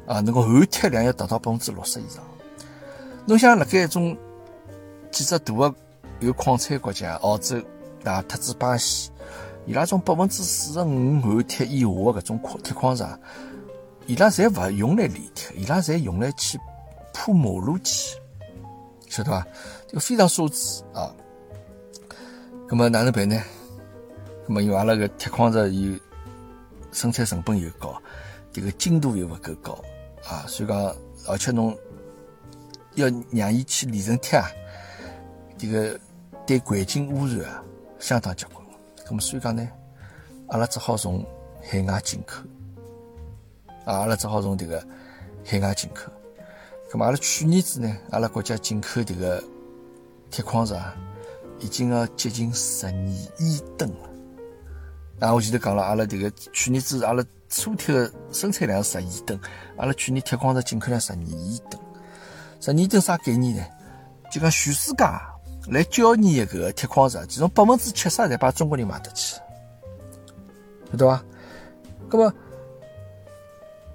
[0.07, 0.19] 啊。
[0.19, 2.21] 那个含铁量要达到百分之六十以上。
[3.25, 4.17] 侬想辣盖一种
[5.09, 5.73] 几只大个
[6.19, 7.61] 有矿产国家，澳洲
[8.03, 9.11] 啊，特子巴西，
[9.65, 13.05] 伊拉种百分之四十五含铁以下的搿种矿铁矿石。
[14.07, 16.59] 伊拉侪勿用来炼铁，伊拉侪用来去
[17.13, 18.17] 铺马路去，
[19.07, 19.45] 晓得伐？
[19.87, 21.13] 这个非常奢侈啊。
[22.67, 23.39] 那么哪能办呢？
[24.47, 25.99] 那么因为阿拉个铁矿石有
[26.91, 28.01] 生产成本又高，
[28.51, 29.79] 这个精度又勿够高
[30.27, 30.95] 啊，所以讲，
[31.27, 31.77] 而且侬
[32.95, 34.49] 要让伊去炼成铁啊，
[35.57, 35.97] 这个
[36.47, 37.63] 对环境污染啊
[38.01, 38.57] 相当结棍。
[39.05, 39.65] 那么所以讲呢，
[40.49, 41.25] 阿拉只好从
[41.61, 42.43] 海外进口。
[43.85, 44.85] 啊，阿拉只好从这个
[45.45, 46.11] 海外进口。
[46.91, 49.41] 咁么，阿拉去年子呢，阿拉国家进口这个
[50.29, 50.93] 铁矿石啊，
[51.59, 52.91] 已经要接近十二
[53.39, 54.09] 亿吨了。
[55.19, 59.39] 啊，我前头讲了，阿拉这个去年子阿拉粗铁的生产量是十亿吨，
[59.77, 61.81] 阿拉去年铁矿石进口量十二亿吨。
[62.59, 63.63] 十二亿吨啥概念呢？
[64.31, 65.03] 就讲全世界
[65.67, 69.35] 来交易一个铁矿石，其中百分之七十侪把中国人买得起，
[70.91, 71.23] 晓得伐？
[72.09, 72.33] 咁么？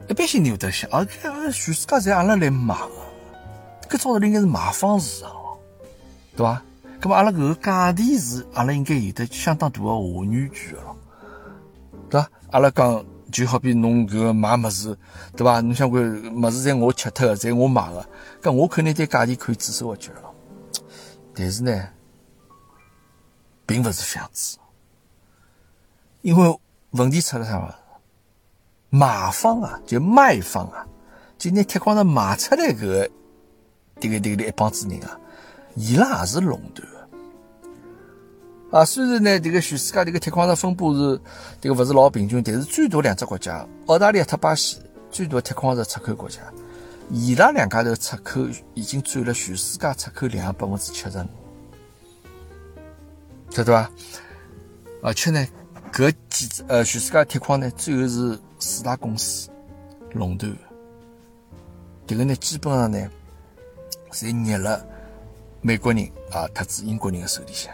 [0.08, 5.32] 一般性人会得想，啊，全世界侪阿拉来买个，搿照道理应该是买方市场，
[6.36, 6.62] 对伐？
[7.00, 10.96] 咁么阿拉搿个价钿是阿拉应该有的相当大的话语权个咯，
[12.08, 12.30] 对伐？
[12.52, 14.96] 阿拉讲就好比侬搿个买物事，
[15.36, 15.60] 对伐？
[15.60, 18.06] 侬想看物事侪我吃脱个，侪我买个，
[18.40, 20.32] 搿我肯定对价钿可以指手画脚了。
[21.38, 21.88] 但是呢，
[23.66, 24.56] 并勿是这样子，
[26.22, 26.58] 因为
[26.92, 27.74] 问题出了啥嘛？
[28.88, 30.86] 买方啊，就卖方啊，
[31.36, 33.06] 就拿铁矿石卖出来个，
[34.00, 35.20] 这个这个一帮子人啊，
[35.74, 38.84] 伊拉也是垄断的啊。
[38.84, 41.20] 虽然呢，这个全世界这个铁矿石分布是
[41.60, 44.78] 这个不是老平均，但是最大两只国家，澳大利亚和巴西，
[45.10, 46.40] 最大铁矿石出口国家，
[47.10, 48.40] 伊拉两家头出口
[48.74, 51.26] 已经占了全世界出口量的百分之七十五，
[53.50, 53.90] 晓得吧？
[55.02, 55.46] 而且呢，
[55.92, 58.38] 搿几呃全世界铁矿呢，最后是。
[58.58, 59.50] 四大公司
[60.14, 60.50] 垄断，
[62.06, 63.10] 这个呢，基本上呢，
[64.10, 64.82] 侪捏了
[65.60, 67.70] 美国人啊，特子英国人的手里向。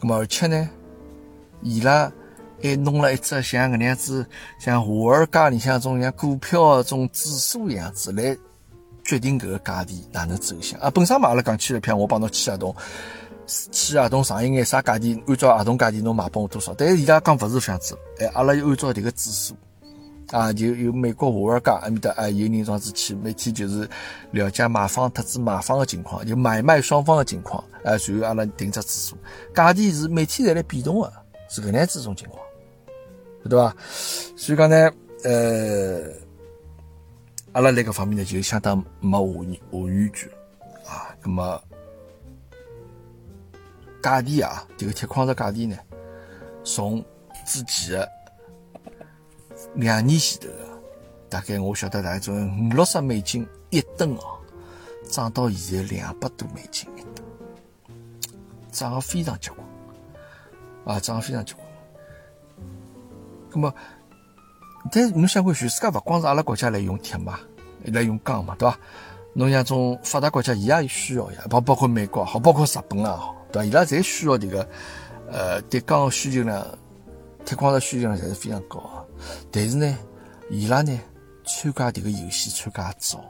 [0.00, 0.68] 那么而且呢，
[1.62, 2.12] 伊拉
[2.62, 4.26] 还弄了一只像搿能样子，
[4.58, 8.36] 像华尔街里向种像股票种指数一样子来
[9.04, 10.90] 决定搿个价钿哪能走向啊。
[10.90, 12.74] 本身嘛，阿拉讲签了票，我帮侬签合同。
[13.70, 16.74] 签合同上一眼啥价钿，按照合同价钿侬卖拨我多少？
[16.76, 19.54] 但是伊拉讲勿是这样子，哎，阿拉要按照迭个指数，
[20.32, 23.88] 啊，就有美国华尔街埃面搭啊，有人这样子去，每天就是
[24.32, 29.16] 了解买方特子买方的情况，就买卖双方的情况，啊，然后阿拉定只指数，
[29.54, 31.12] 价钿是每天在来变动的，
[31.48, 32.44] 是搿能样子种情况，
[33.48, 33.76] 对伐？
[34.36, 34.90] 所以讲呢，
[35.24, 36.12] 呃，
[37.52, 40.30] 阿拉辣搿方面呢就相当没话语话语权
[40.86, 41.62] 啊，那么。
[44.02, 45.76] 价钿啊，这个铁矿石价钿呢，
[46.62, 47.04] 从
[47.44, 48.12] 之前的
[49.74, 50.54] 两年前头的，
[51.28, 54.38] 大概我晓得大概种五六十美金一吨哦，
[55.10, 57.26] 涨到现在两百多美金一吨，
[58.70, 59.65] 涨得非常结棍，
[60.86, 61.66] 啊，涨得非常结棍。
[63.52, 63.74] 那么，
[64.90, 67.40] 但侬想看，全世界勿光是阿拉国家来用铁嘛，
[67.84, 68.78] 来用钢嘛，对伐？
[69.34, 73.66] 侬像种发达国家，伊也需要呀，包包括美国好，包括日本啊，好，对伐？
[73.66, 74.68] 伊拉侪需要迭个，
[75.30, 76.64] 呃，对钢的需求量，
[77.44, 78.80] 铁矿石需求量侪是非常高。
[79.50, 79.98] 但是呢，
[80.48, 80.98] 伊拉呢
[81.44, 83.24] 参加迭个游戏参加早，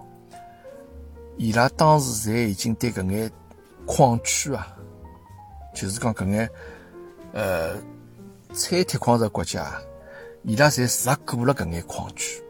[1.36, 3.30] 伊拉当时侪已经对搿眼
[3.86, 4.76] 矿区啊，
[5.74, 6.48] 就是讲搿眼
[7.36, 7.74] 呃
[8.54, 9.70] 产铁矿石国家。
[10.48, 12.40] 伊拉侪入股了搿眼矿区，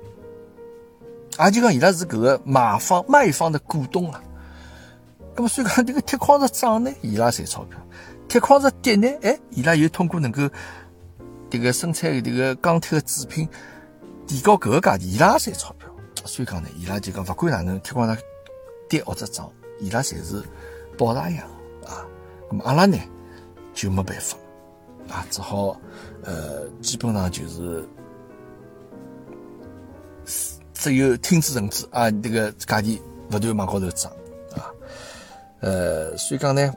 [1.39, 4.23] 也就讲伊拉是搿个买方卖方的股东啊。
[5.35, 7.79] 咁么所以讲迭个铁矿石涨呢，伊拉赚钞票；
[8.29, 10.43] 铁矿石跌呢，哎，伊拉又通过能够
[11.49, 13.49] 迭个生产迭个钢铁的制品
[14.27, 15.89] 提高搿个价钿，伊拉赚钞票。
[16.27, 18.23] 所以讲呢，伊拉就讲勿管哪能铁矿石
[18.91, 20.43] 跌或者涨，伊拉侪是
[20.99, 21.47] 保大洋
[21.87, 22.05] 啊。
[22.51, 22.99] 咁么阿拉呢
[23.73, 24.37] 就没办法。
[25.09, 25.81] 啊，只好，
[26.23, 27.89] 呃，基本上就是
[30.75, 34.11] 只有听之任之啊，这个价钿不断往高头涨
[34.53, 34.67] 啊，
[35.61, 36.75] 呃，所以讲呢，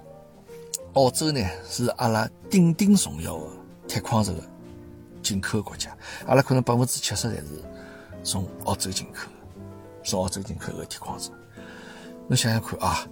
[0.93, 3.45] 澳洲呢是阿拉顶顶重要的
[3.87, 4.43] 铁矿石的
[5.23, 5.95] 进口国家，
[6.27, 7.63] 阿拉可能百分之七十侪是
[8.23, 9.29] 从澳洲进口，
[10.03, 11.31] 从澳洲进口的铁矿石。
[12.27, 13.07] 侬想想看啊，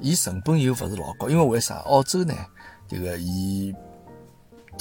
[0.00, 1.76] 伊成本又勿是老高，因为为啥？
[1.80, 2.34] 澳洲呢，
[2.88, 3.74] 这个伊。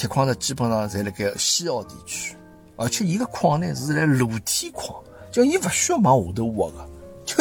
[0.01, 2.35] 铁矿呢基本上在辣盖西澳地区，
[2.75, 4.99] 而且伊个矿呢是来露天矿，
[5.31, 6.89] 就伊勿需要往下头挖个，
[7.23, 7.35] 就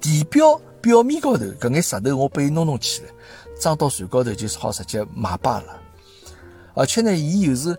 [0.00, 3.10] 地表表面高头搿眼石头我拨伊弄弄起来，
[3.60, 5.80] 装到船高头就好直接卖罢了。
[6.74, 7.78] 而且呢，伊又是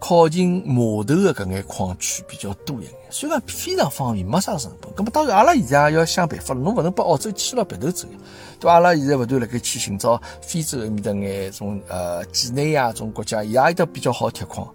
[0.00, 0.74] 靠近码
[1.04, 4.92] 头的搿眼矿区比较多一眼，所以讲非常方便，没啥成本。
[4.92, 8.18] 咁么当然，阿拉现在也要想办法了，侬勿能把澳洲牵牢鼻头走呀。
[8.60, 14.68] 对阿拉现在勿断辣盖去寻找非洲埃面搭眼种呃几内亚种国家，伊也有得比较好铁矿。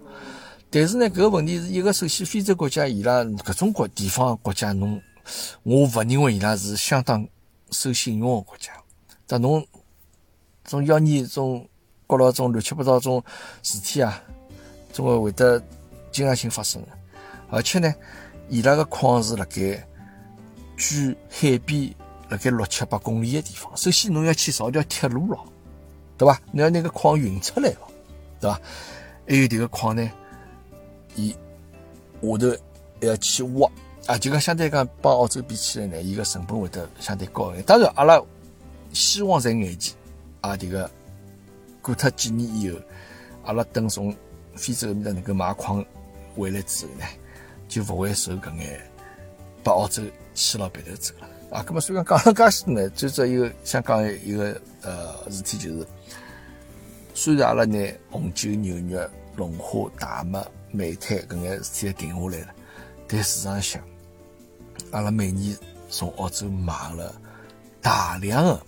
[0.70, 5.00] 但是呢，搿个问题是一个，首先非洲国家伊拉搿种国地方国家，侬
[5.62, 7.24] 我勿认为伊拉是相当
[7.70, 8.72] 守信用的国家。
[9.26, 9.64] 但侬
[10.64, 11.64] 总要你种
[12.06, 13.22] 搞了种乱七八糟种
[13.62, 14.20] 事体啊，
[14.92, 15.62] 总归会得
[16.10, 16.88] 经常性发生的。
[17.50, 17.94] 而且呢，
[18.48, 19.86] 伊拉个矿是辣盖
[20.76, 21.94] 距海边。
[22.30, 25.44] 辣盖六七八公里个地方，首先侬要去造条铁路咯，
[26.16, 26.40] 对伐？
[26.52, 27.86] 你要那个矿运出来咯，
[28.40, 28.58] 对伐？
[29.28, 30.10] 还有迭个矿呢，
[31.14, 31.28] 伊
[32.22, 32.56] 下头
[32.98, 33.70] 还要去挖
[34.06, 37.64] 啊，就讲相对讲帮澳洲比起来呢，伊个成本会得相对高一点。
[37.64, 38.20] 当然，阿拉
[38.94, 39.94] 希望在眼前
[40.40, 40.90] 啊，迭个
[41.82, 42.78] 过脱几年以后，
[43.44, 44.16] 阿拉等从
[44.56, 45.84] 非洲面搭能够买矿
[46.34, 47.04] 回来之后呢，
[47.74, 48.80] 就勿会受搿眼
[49.64, 50.00] 把澳洲
[50.32, 51.28] 牵牢鼻头走了。
[51.50, 55.86] 啊，咁么虽然讲了介许多呢，最主要一个想讲一个呃事体就是，
[57.14, 62.54] 虽然阿拉拿红酒、牛肉、龙虾、大麦、煤炭搿眼事体定下来了，
[63.08, 63.82] 但事实上想，
[64.92, 65.56] 阿拉每年
[65.90, 67.12] 从澳洲买了
[67.82, 68.62] 大量的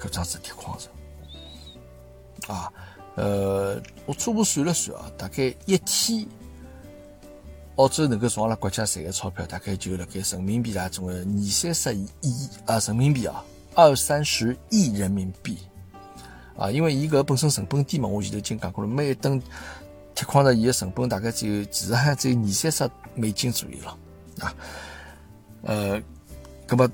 [0.00, 0.88] 搿桩子铁矿石，
[2.50, 2.72] 啊，
[3.16, 6.26] 呃，我初步算了算啊，大概一天。
[7.80, 13.42] 澳洲能够从阿拉国家赚个钞票，大概就辣盖人民币啊，总个二三十亿啊，人民币啊，
[13.74, 15.56] 二三十亿人民币
[16.58, 19.40] 啊，因为伊搿本身成本低嘛，我前头已经讲过了，每一吨
[20.14, 23.98] 铁矿石伊个成本大概只有，其实还只有二三十美金左右了
[24.40, 24.54] 啊。
[25.62, 26.02] 呃，
[26.66, 26.86] 葛么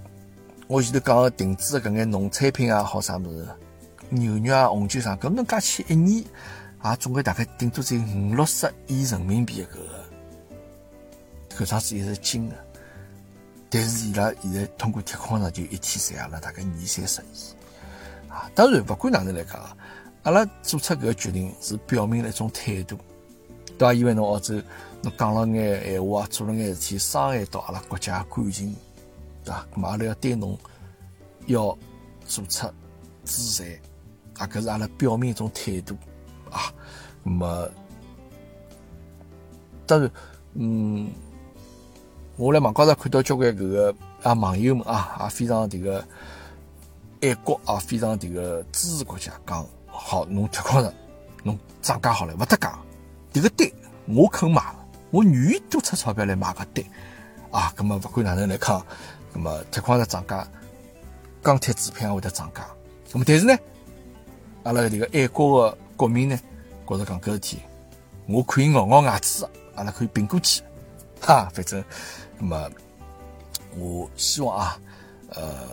[0.68, 3.48] 我前头讲个定制搿眼农产品啊，好啥物事，
[4.10, 6.24] 牛肉啊、红酒啥，搿能加起一年
[6.78, 9.95] 啊，总归大概顶多只有五六十亿人民币搿个。
[11.56, 12.56] 搿桩事也是金的，
[13.70, 17.34] 但是伊拉现在通过铁矿石就一天赚了大概二三十亿
[18.28, 18.50] 啊！
[18.54, 19.76] 当然，不管哪能来讲，
[20.24, 22.98] 阿拉做出搿个决定是表明了一种态度，
[23.78, 23.94] 对伐？
[23.94, 24.60] 因为侬澳洲
[25.00, 28.76] 侬讲了眼闲话啊，做了眼事体，伤害到阿拉国家感情，
[29.42, 29.66] 对伐？
[29.74, 30.58] 咁阿拉要对侬
[31.46, 31.78] 要
[32.26, 32.70] 做出
[33.24, 33.80] 制裁
[34.34, 34.46] 啊！
[34.46, 35.96] 搿是阿拉表明一种态度
[36.50, 36.70] 啊！
[37.24, 37.68] 咁么，
[39.86, 40.10] 当然，
[40.52, 41.10] 嗯。
[42.36, 46.04] 我辣网高头看到交关搿个啊网友们啊，也非常迭个
[47.22, 50.92] 爱国啊，非常迭个支持国家，讲好侬铁矿石
[51.42, 52.78] 侬涨价好了，勿得讲，
[53.32, 53.66] 迭个单
[54.04, 54.62] 我肯买，
[55.10, 56.84] 我愿意多出钞票来买个单
[57.50, 57.72] 啊。
[57.74, 58.84] 葛末勿管哪能来讲，
[59.32, 60.46] 葛末铁矿石涨价，
[61.42, 62.66] 钢铁制品也会得涨价。
[63.10, 63.56] 葛末但是呢，
[64.64, 66.38] 阿拉迭个爱国的国民呢，
[66.86, 67.60] 觉着讲搿事体，
[68.28, 70.62] 我可以咬咬牙齿，阿拉可以并过去，
[71.22, 71.82] 哈，反正。
[72.38, 72.70] 那么，
[73.76, 74.80] 我希望啊，
[75.30, 75.68] 呃，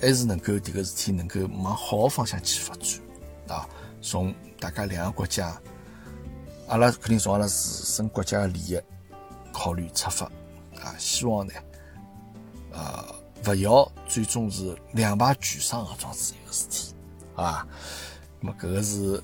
[0.00, 3.00] 还是能够迭个事体能够往好个方向去发展
[3.56, 3.68] 啊。
[4.00, 5.60] 从大家两个国家，
[6.68, 8.80] 阿拉肯定从阿拉自身国家个利益
[9.52, 10.26] 考虑出发
[10.80, 11.52] 啊，希望呢，
[12.72, 13.14] 呃，
[13.46, 16.94] 勿要最终是两败俱伤个桩子一个事体
[17.34, 17.66] 啊。
[18.40, 19.20] 那么搿个是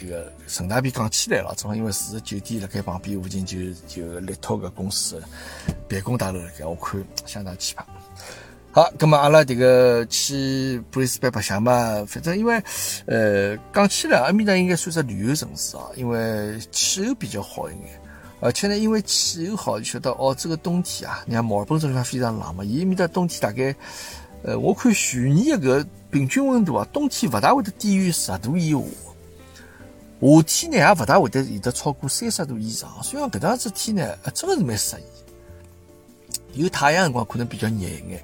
[0.00, 5.22] 迭个顺大便讲起来了，正好因为住个酒店辣盖旁边附近就就立托个公司
[5.88, 7.84] 办公大楼辣盖，我看相当气派。
[8.72, 12.62] 好，咁么阿拉迭个去布里斯班白相嘛，反正因为，
[13.06, 18.00] 呃，讲起来阿面搭应该算是旅游城市啊，因为气候比较好一眼，
[18.40, 23.74] 而且呢，因为气候好，就晓得澳洲个冬天啊，你看墨尔本这地方非常冷嘛，伊面搭冬天大概，
[24.44, 28.78] 呃，我看去年个平均温度啊，冬天勿大会得低于十度以下，
[30.20, 34.96] 夏天呢也勿大会得有得超过三十度以上，所以讲搿样子天呢，真个是蛮适
[36.52, 38.22] 宜，有太阳辰光可能比较热一眼。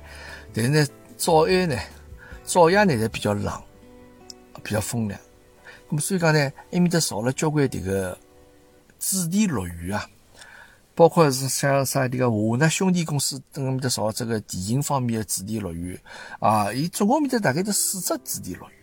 [0.53, 0.87] 但是呢，
[1.17, 1.77] 早晚呢，
[2.45, 3.63] 早夜呢侪比较冷，
[4.63, 5.19] 比较风凉。
[5.89, 6.41] 那么所以讲呢，
[6.73, 8.19] 埃面搭造了交关迭个
[8.99, 10.07] 主题乐园啊，
[10.95, 15.99] 包括是像啥迭个华纳兄弟公司等埃面搭造这个电影方面的主题乐园
[16.41, 18.76] 啊，伊总共面搭大概得四只主题乐园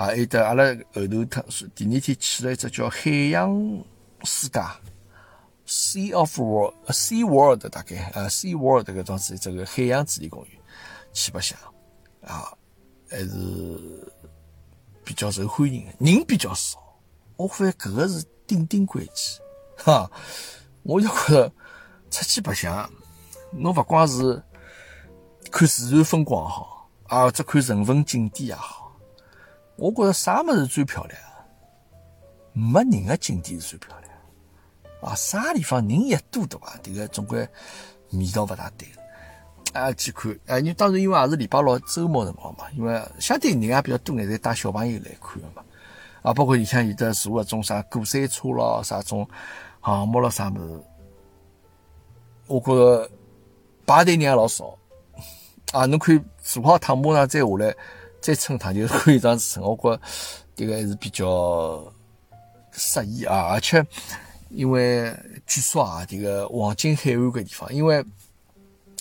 [0.00, 1.44] 啊，还有得阿拉后头他
[1.74, 3.52] 第二天去了一只叫海洋
[4.24, 4.58] 世界
[5.66, 10.58] （Sea of World）、Sea World 大概呃 Sea World 搿桩子这个海洋主题公园。
[11.12, 11.58] 去白相
[12.22, 12.56] 啊，
[13.10, 13.28] 还是
[15.04, 16.78] 比较受欢迎的，人比较少。
[17.36, 19.14] 我发现搿个是顶顶关键，
[19.84, 20.10] 哈！
[20.82, 21.52] 我就觉着
[22.10, 22.90] 出去白相，
[23.52, 24.42] 侬勿光是
[25.50, 28.79] 看自然风光好，啊，只看人文景点也好。
[29.80, 31.18] 我觉着啥物事最漂亮？
[32.52, 34.12] 没人的景点是最漂亮。
[35.00, 36.76] 啊，啥地方人一多，对伐？
[36.82, 37.40] 迭个总归
[38.12, 38.86] 味道勿大对。
[39.72, 45.64] 啊，去看，啊，你当然因为也是礼拜六周末辰光嘛，因为相对人也比较多，眼，侪带小朋友来看的嘛。
[46.20, 49.26] 啊，包括里向有的坐搿种啥过山车咯，啥种
[49.82, 50.84] 项目咯，啥物事，
[52.48, 53.10] 我觉着
[53.86, 54.76] 排队人也老少。
[55.72, 57.74] 啊，侬可以坐好趟，马上再下来，
[58.20, 59.62] 再乘趟就可以这样子乘。
[59.62, 60.00] 我觉
[60.56, 61.92] 迭个还是比较
[62.72, 63.84] 适宜啊，而且
[64.50, 65.14] 因为
[65.46, 68.04] 据说啊，这个黄金海岸搿地方，因为。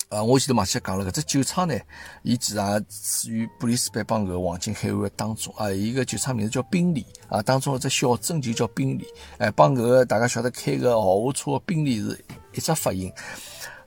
[0.10, 1.80] 啊，我前头忘记讲了，搿只酒厂呢，
[2.24, 2.60] 伊其实
[2.90, 5.72] 处于布里斯班帮搿黄金海岸当中啊。
[5.72, 9.06] 伊个酒厂名字叫宾利啊，当中一只小镇就叫宾利，
[9.38, 13.14] 哎，帮搿个大家晓得开个豪华车的宾利是一只发音。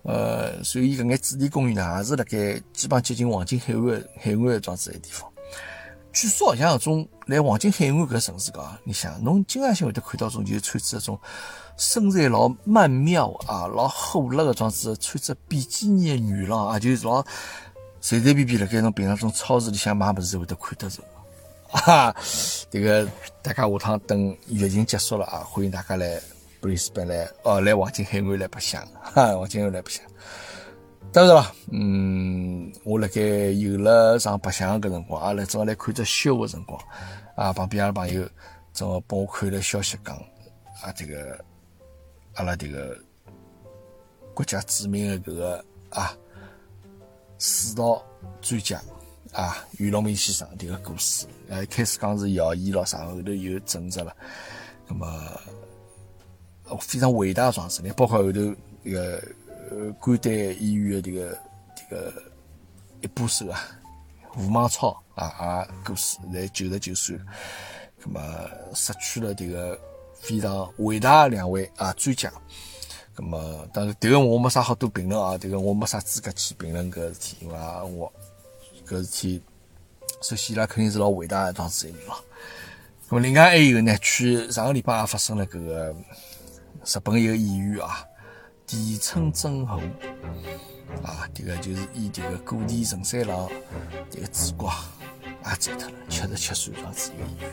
[0.03, 5.29] 呃，所以搿眼主题公园呢，也是辣盖基本接近黄金海岸海岸的装置个地方。
[6.13, 11.19] 据说好像搿种来黄金海岸搿城市讲，你想侬经常性会得看到种就穿着种。
[11.79, 17.25] 身材老曼妙啊，老火辣个状子，穿着比基尼的女郎啊，就是老
[18.01, 21.03] 随随便便辣盖侬平常种超市里向买物事会得看得着。
[21.71, 22.15] 啊，
[22.71, 23.09] 这个
[23.41, 26.21] 大家下趟等疫情结束了啊，欢迎大家来
[26.63, 30.05] 布里斯本来哦，来黄金海岸来白相，哈，黄金海岸来白相。
[31.13, 36.81] 当然了，嗯，我辣盖有了上白相个辰光，阿拉正好来看只秀个辰光，
[37.35, 38.27] 啊，旁边阿拉朋友
[38.73, 40.17] 正好帮我看了消息讲，
[40.81, 41.45] 啊，这个。
[42.37, 42.97] 阿拉迭个
[44.33, 46.17] 国家著名的搿个啊，
[47.39, 48.03] 水稻
[48.41, 48.81] 专家
[49.35, 54.17] 啊，袁隆明先生迭个故事，呃，开始讲是谣言咯啥，后头又证实了，
[54.89, 55.07] 那么
[56.79, 58.39] 非常伟大的壮士呢，包括后头
[58.85, 59.23] 迭个
[59.71, 61.39] 呃关丹医院的这个
[61.77, 62.13] 这个
[63.01, 63.61] 一把手啊，
[64.37, 67.19] 吴孟超啊啊过世，在九十九岁，
[68.05, 68.21] 那么
[68.75, 69.79] 失去了迭个。
[70.23, 72.33] 非常伟大的两位啊专家，
[73.17, 77.55] 那么当然，这个我没啥好多评论啊，这个我没啥资格去评论搿事体，因为
[77.91, 78.13] 我
[78.87, 79.43] 搿事体，
[80.23, 82.15] 首先伊拉肯定是老伟大的桩事体了。
[83.09, 85.93] 那么另外还有呢，去上个礼拜也发生了搿个
[86.85, 88.05] 日本一个演员啊，
[88.67, 89.81] 田村真宏
[91.05, 93.49] 啊，这个就是以这个古田任三郎
[94.11, 94.73] 这个主角。
[95.45, 97.51] 也走脱了，七十七岁这样子一个演员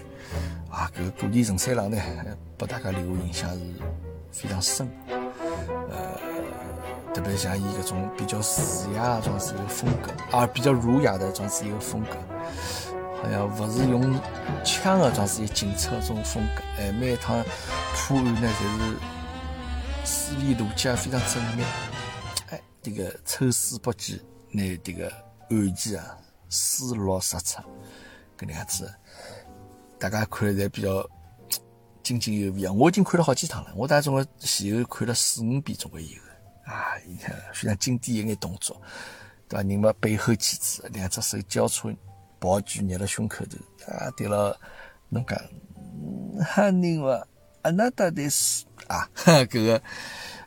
[0.70, 1.98] 啊，搿个古田任三郎呢，
[2.56, 3.60] 拨大家留下印象是
[4.32, 4.94] 非常深的。
[5.90, 6.20] 呃，
[7.16, 12.16] 特别像伊搿种比较儒雅这样子一个风格，啊，比较儒雅的这样子一个风格，
[13.24, 14.02] 好像勿是用
[14.64, 17.44] 枪的这样子一警察这种风格，哎，每一趟
[17.96, 18.96] 破案呢，侪是
[20.10, 21.64] 思维逻辑非常缜密，
[22.50, 24.20] 哎，这个抽丝剥茧，
[24.52, 25.08] 拿这个
[25.52, 26.18] 案件啊。
[26.52, 27.62] 丝落实出，
[28.36, 28.92] 搿能样子，
[30.00, 31.08] 大家看了侪比较
[32.02, 32.74] 津津有味啊！
[32.74, 36.18] 我已经看了好几趟了，我大概总共前后看了四五遍，总归有
[36.66, 36.98] 啊！
[37.06, 38.82] 你看非常经典一眼动作，
[39.48, 39.70] 对伐？
[39.70, 41.96] 人嘛背后记子，两只手交叉
[42.40, 44.60] 抱举捏辣胸口头，啊，对了，
[45.10, 45.40] 侬讲，
[46.44, 47.24] 哈人话，
[47.62, 49.08] 阿那达的是啊，
[49.46, 49.82] 搿个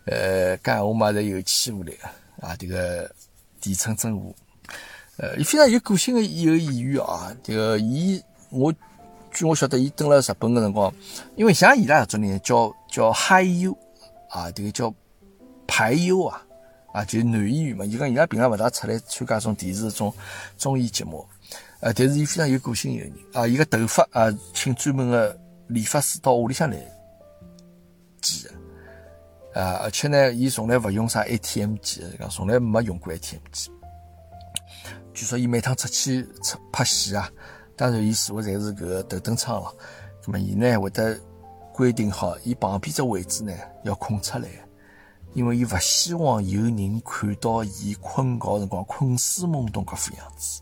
[0.04, 3.10] 呃，讲闲话嘛是有气无力个啊，迭个
[3.60, 4.26] 地称真话，
[5.16, 8.74] 呃，伊非常有个性个一个演员啊，迭个伊我
[9.30, 10.92] 据我晓得，伊蹲辣日本个辰光，
[11.36, 13.72] 因为像伊拉搿种人叫叫嗨优
[14.28, 14.92] 啊，迭个叫
[15.66, 16.42] 排优啊。
[16.92, 20.12] 啊，就是男演员嘛，就讲伊拉平常勿大出来参加种电视种
[20.58, 21.26] 综艺节目，
[21.80, 25.34] 呃，但是伊非常有个性一个人啊，伊个头发啊，请专门个
[25.68, 26.76] 理发师到屋里向来
[28.22, 28.50] 剪
[29.52, 33.70] 个，啊，而且呢，伊从来勿用啥 ATM 机，讲从来没用过 ATM 机。
[35.12, 37.30] 据说伊每趟出去出拍戏啊，
[37.76, 39.74] 当然伊坐个侪是搿个头等舱了，
[40.24, 41.20] 那么伊呢会得
[41.74, 43.52] 规定好，伊旁边只位置呢
[43.84, 44.48] 要空出来。
[45.34, 50.60] 因为伊勿希望有人看到伊困觉辰光困死懵懂搿副样子，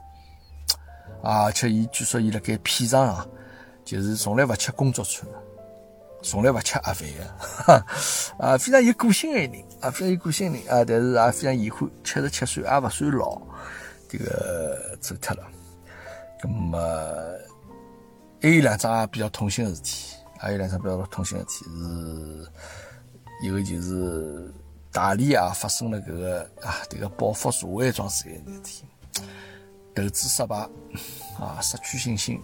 [1.24, 1.46] 啊！
[1.46, 3.26] 而且伊据说伊辣盖片场啊，
[3.84, 5.28] 就是从来勿吃工作餐，
[6.22, 7.84] 从来勿吃盒饭个，
[8.44, 13.40] 啊，非常有个性个人，啊，非常有个性人啊，但是也非常遗憾，七十七岁也勿算老，
[14.08, 15.46] 这个走脱了。
[16.40, 16.78] 咁么
[18.40, 22.50] 还有两桩比较痛心个事体，还有两桩比较痛心个事体是，
[23.46, 24.52] 一个就是。
[24.92, 28.84] 大理啊，发生了搿个啊，迭个报复社会桩事体，事体，
[29.94, 30.56] 投资失败
[31.38, 32.42] 啊，失去信心，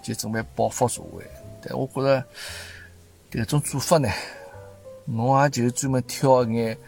[0.00, 1.28] 就准备报复社会。
[1.60, 2.24] 但我觉着
[3.30, 4.08] 迭种做法呢，
[5.04, 6.78] 侬也就专门挑一眼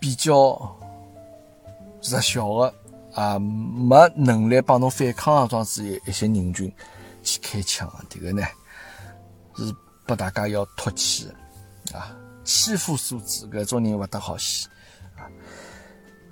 [0.00, 0.32] 比较
[2.02, 2.74] 弱小的
[3.14, 6.72] 啊，没能力帮侬反抗的桩子一一些人群
[7.22, 8.42] 去开枪，迭个呢
[9.56, 9.74] 是
[10.06, 11.26] 拨大家要唾弃
[11.88, 12.16] 的啊。
[12.44, 14.68] 欺负素质，搿种人勿得好死
[15.16, 15.26] 啊！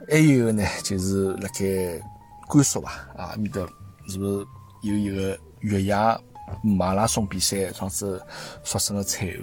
[0.09, 2.01] 还有呢，就是辣盖
[2.49, 3.67] 甘肃吧，啊，面搭
[4.07, 4.47] 是不是
[4.83, 5.93] 有一个越野
[6.63, 8.23] 马拉松比赛，上次
[8.65, 9.37] 发生了惨案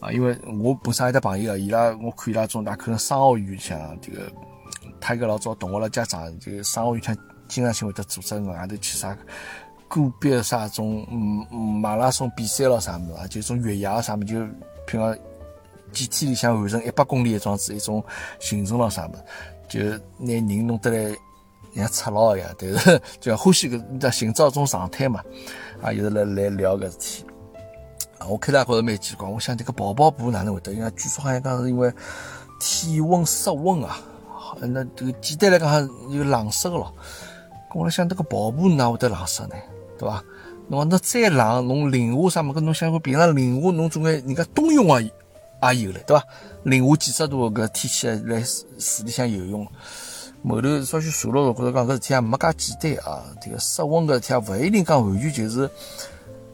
[0.00, 0.12] 啊？
[0.12, 4.30] 因为我本身有得朋友啊，伊拉我看伊拉种大可能商学院像这个，
[5.00, 7.16] 他一个老早同学了家长，就商学院像
[7.48, 9.14] 经常性会得组织外头去啥
[9.88, 11.46] 个别啥种嗯
[11.80, 14.38] 马拉松比赛了啥物事啊，就种越野啥物就
[14.86, 15.16] 平常。
[15.90, 18.04] 几天里向完成一百公里一桩子一种
[18.38, 19.14] 行程了啥么，
[19.70, 19.80] 就
[20.18, 21.16] 拿人弄得来
[21.78, 25.22] 像赤佬一样，但是就欢喜个寻找一种状态嘛，
[25.80, 27.24] 啊，一直来来聊搿事体。
[28.18, 30.72] 啊，我开头觉着蛮奇怪，我想这个跑跑步哪能会得？
[30.72, 31.92] 因为据说好像讲是因为
[32.60, 33.98] 体温失温啊，
[34.60, 35.78] 那这个简单来讲还
[36.10, 36.92] 有冷湿个咯。
[37.74, 39.54] 我来想这个跑步哪会得冷湿呢？
[39.98, 40.22] 对伐？
[40.68, 42.52] 侬讲那再冷，侬零下啥么？
[42.52, 45.00] 搿侬想平常零下侬总归人家冬泳啊。
[45.72, 46.24] 也有了，对伐？
[46.62, 48.40] 零下几十度搿天气来
[48.78, 49.66] 水里向游泳，
[50.42, 53.24] 某头稍许查了，觉着讲搿事体也没介简单啊。
[53.40, 55.70] 这个室温搿事体也勿一定讲完全就是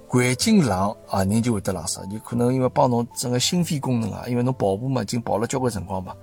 [0.08, 6.14] 环境冷啊，人就会得冷死，就可能因为帮侬整个心肺功能啊，因为侬跑步嘛，已经跑了交关辰光嘛，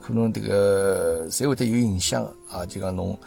[0.00, 2.66] 可能这个侪会得有影响啊。
[2.66, 3.18] 就讲侬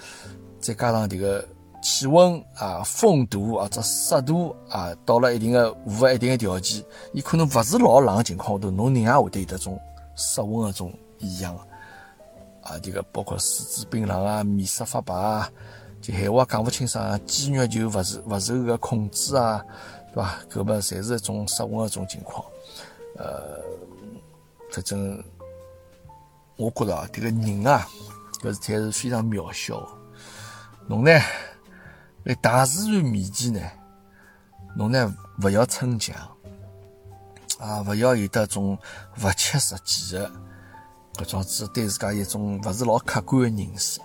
[0.59, 1.43] 再加上这个。
[1.79, 6.83] 气温啊，风度啊，这湿度啊，到了一定的符合一定的条件，
[7.13, 9.79] 伊可能勿是老冷的情况下头，侬人也会得有得种
[10.15, 11.55] 失温的种异样
[12.67, 15.49] 啊，这个包括四肢冰冷啊，面色发白啊，
[16.01, 19.63] 就闲话讲勿清爽啊，肌肉就勿受勿受个控制啊，
[20.13, 20.37] 对伐？
[20.51, 22.45] 搿么侪是一种失温的种情况。
[23.17, 23.59] 呃，
[24.71, 25.23] 反正
[26.57, 27.87] 我觉着啊，这个人啊，
[28.41, 29.87] 搿事体是非常渺小的，
[30.87, 31.11] 侬呢？
[32.25, 33.61] 在大自然面前呢，
[34.75, 36.13] 侬呢勿要逞强，
[37.57, 38.77] 啊，勿要有得种
[39.23, 40.29] 勿切实际的
[41.17, 43.99] 搿种子对自家一种勿是老客观的认识，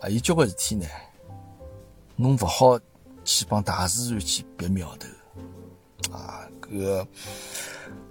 [0.00, 0.86] 啊，有交关事体呢，
[2.16, 2.78] 侬勿好
[3.24, 7.06] 去帮大自然去别苗头，啊，搿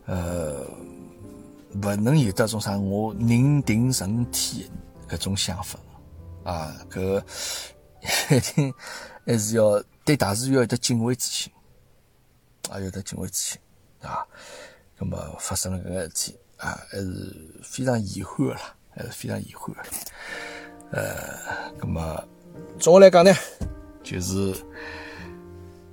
[0.06, 0.68] 呃，
[1.82, 4.70] 勿能有得种啥我人定胜天
[5.08, 5.80] 搿种想法，
[6.44, 7.24] 啊，搿
[8.36, 8.74] 一定。
[9.26, 11.52] 还是要对大自然要有得敬畏之心，
[12.70, 13.60] 啊，有得敬畏之心，
[14.02, 14.26] 啊，
[14.98, 17.34] 那么发生了搿个事体，啊，还是
[17.64, 19.76] 非常遗憾啦，还是非常遗憾。
[20.92, 22.24] 呃，那么
[22.80, 23.34] 总的来讲呢，
[24.04, 24.56] 就是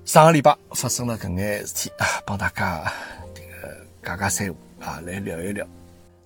[0.04, 2.92] 上个礼拜发生了搿眼事体啊，帮大家
[3.34, 5.66] 这个讲讲三胡啊，来聊一聊。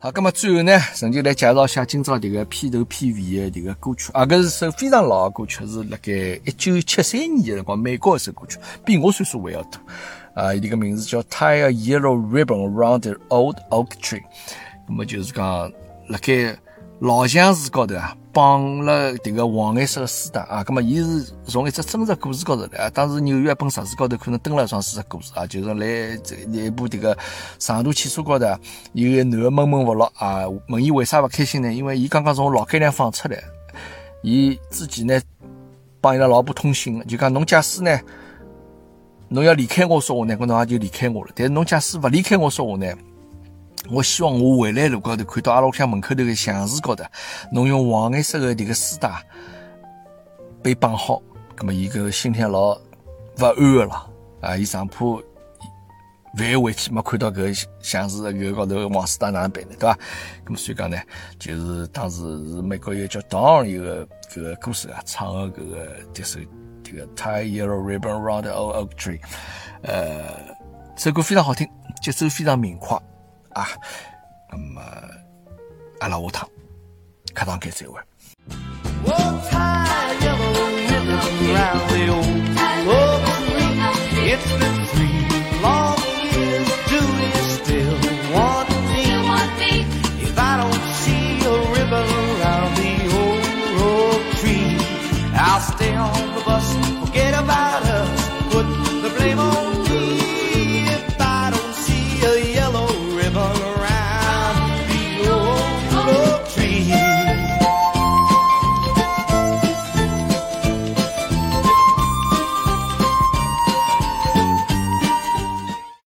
[0.01, 6.12] 好，那么最后呢，仍旧来介绍一下今朝这个片头片尾的这个歌曲啊，搿是首非常老的歌曲，是辣盖
[6.45, 9.80] 一九七三年的辰光，美国一首歌曲，比我岁数还要大
[10.39, 10.55] 啊。
[10.55, 14.20] 一个名字叫《Tie a Yellow Ribbon Around the Old Oak Tree》，
[14.89, 15.70] 那么就是讲
[16.09, 16.57] 辣盖
[17.01, 22.91] 老相树高头啊绑了迭个黄颜色的丝带啊，那么伊是从一只真实故事高头来啊。
[22.91, 27.16] 当时纽约一本杂志高头可能登了一桩事实故事啊，就是来这一部迭个
[27.59, 28.47] 长途汽车高头，
[28.93, 31.72] 有个男的闷闷不乐啊，问伊为啥勿开心呢？
[31.72, 33.43] 因为伊刚刚从老改良放出来，
[34.22, 35.20] 伊之前呢
[36.01, 38.01] 帮伊拉老婆通信，就讲侬假使呢，
[39.29, 41.31] 侬要离开我说话呢，搿侬也就离开我了。
[41.35, 42.93] 但是侬假使勿离开我说话呢？
[43.91, 47.05] 我希望我回来路高头看到阿拉屋里向门口头个墙树高头，
[47.53, 49.11] 侬用黄颜色的迭个丝带
[50.62, 51.22] 被绑好，
[51.55, 52.74] 葛么伊个心里老
[53.39, 54.11] 勿安个了
[54.43, 54.57] 啊！
[54.57, 55.22] 伊上铺
[56.39, 59.70] 万回去没看到搿墙树搿高头黄丝带哪能办呢？
[59.79, 59.99] 对伐？
[60.45, 60.99] 葛么所以讲呢，
[61.39, 66.41] 就是当时是美国一个叫 Dawn 一个搿个歌手啊唱个搿个这首
[66.91, 69.20] 这个 Tie Yellow Ribbon round the Old Oak Tree，
[69.82, 70.57] 呃，
[70.97, 71.68] 这首歌非常好听，
[72.01, 72.97] 节奏非常明快
[73.51, 73.66] 啊。
[74.51, 74.80] 那么，
[76.01, 76.49] 阿拉下趟
[77.34, 78.01] 课堂间再会。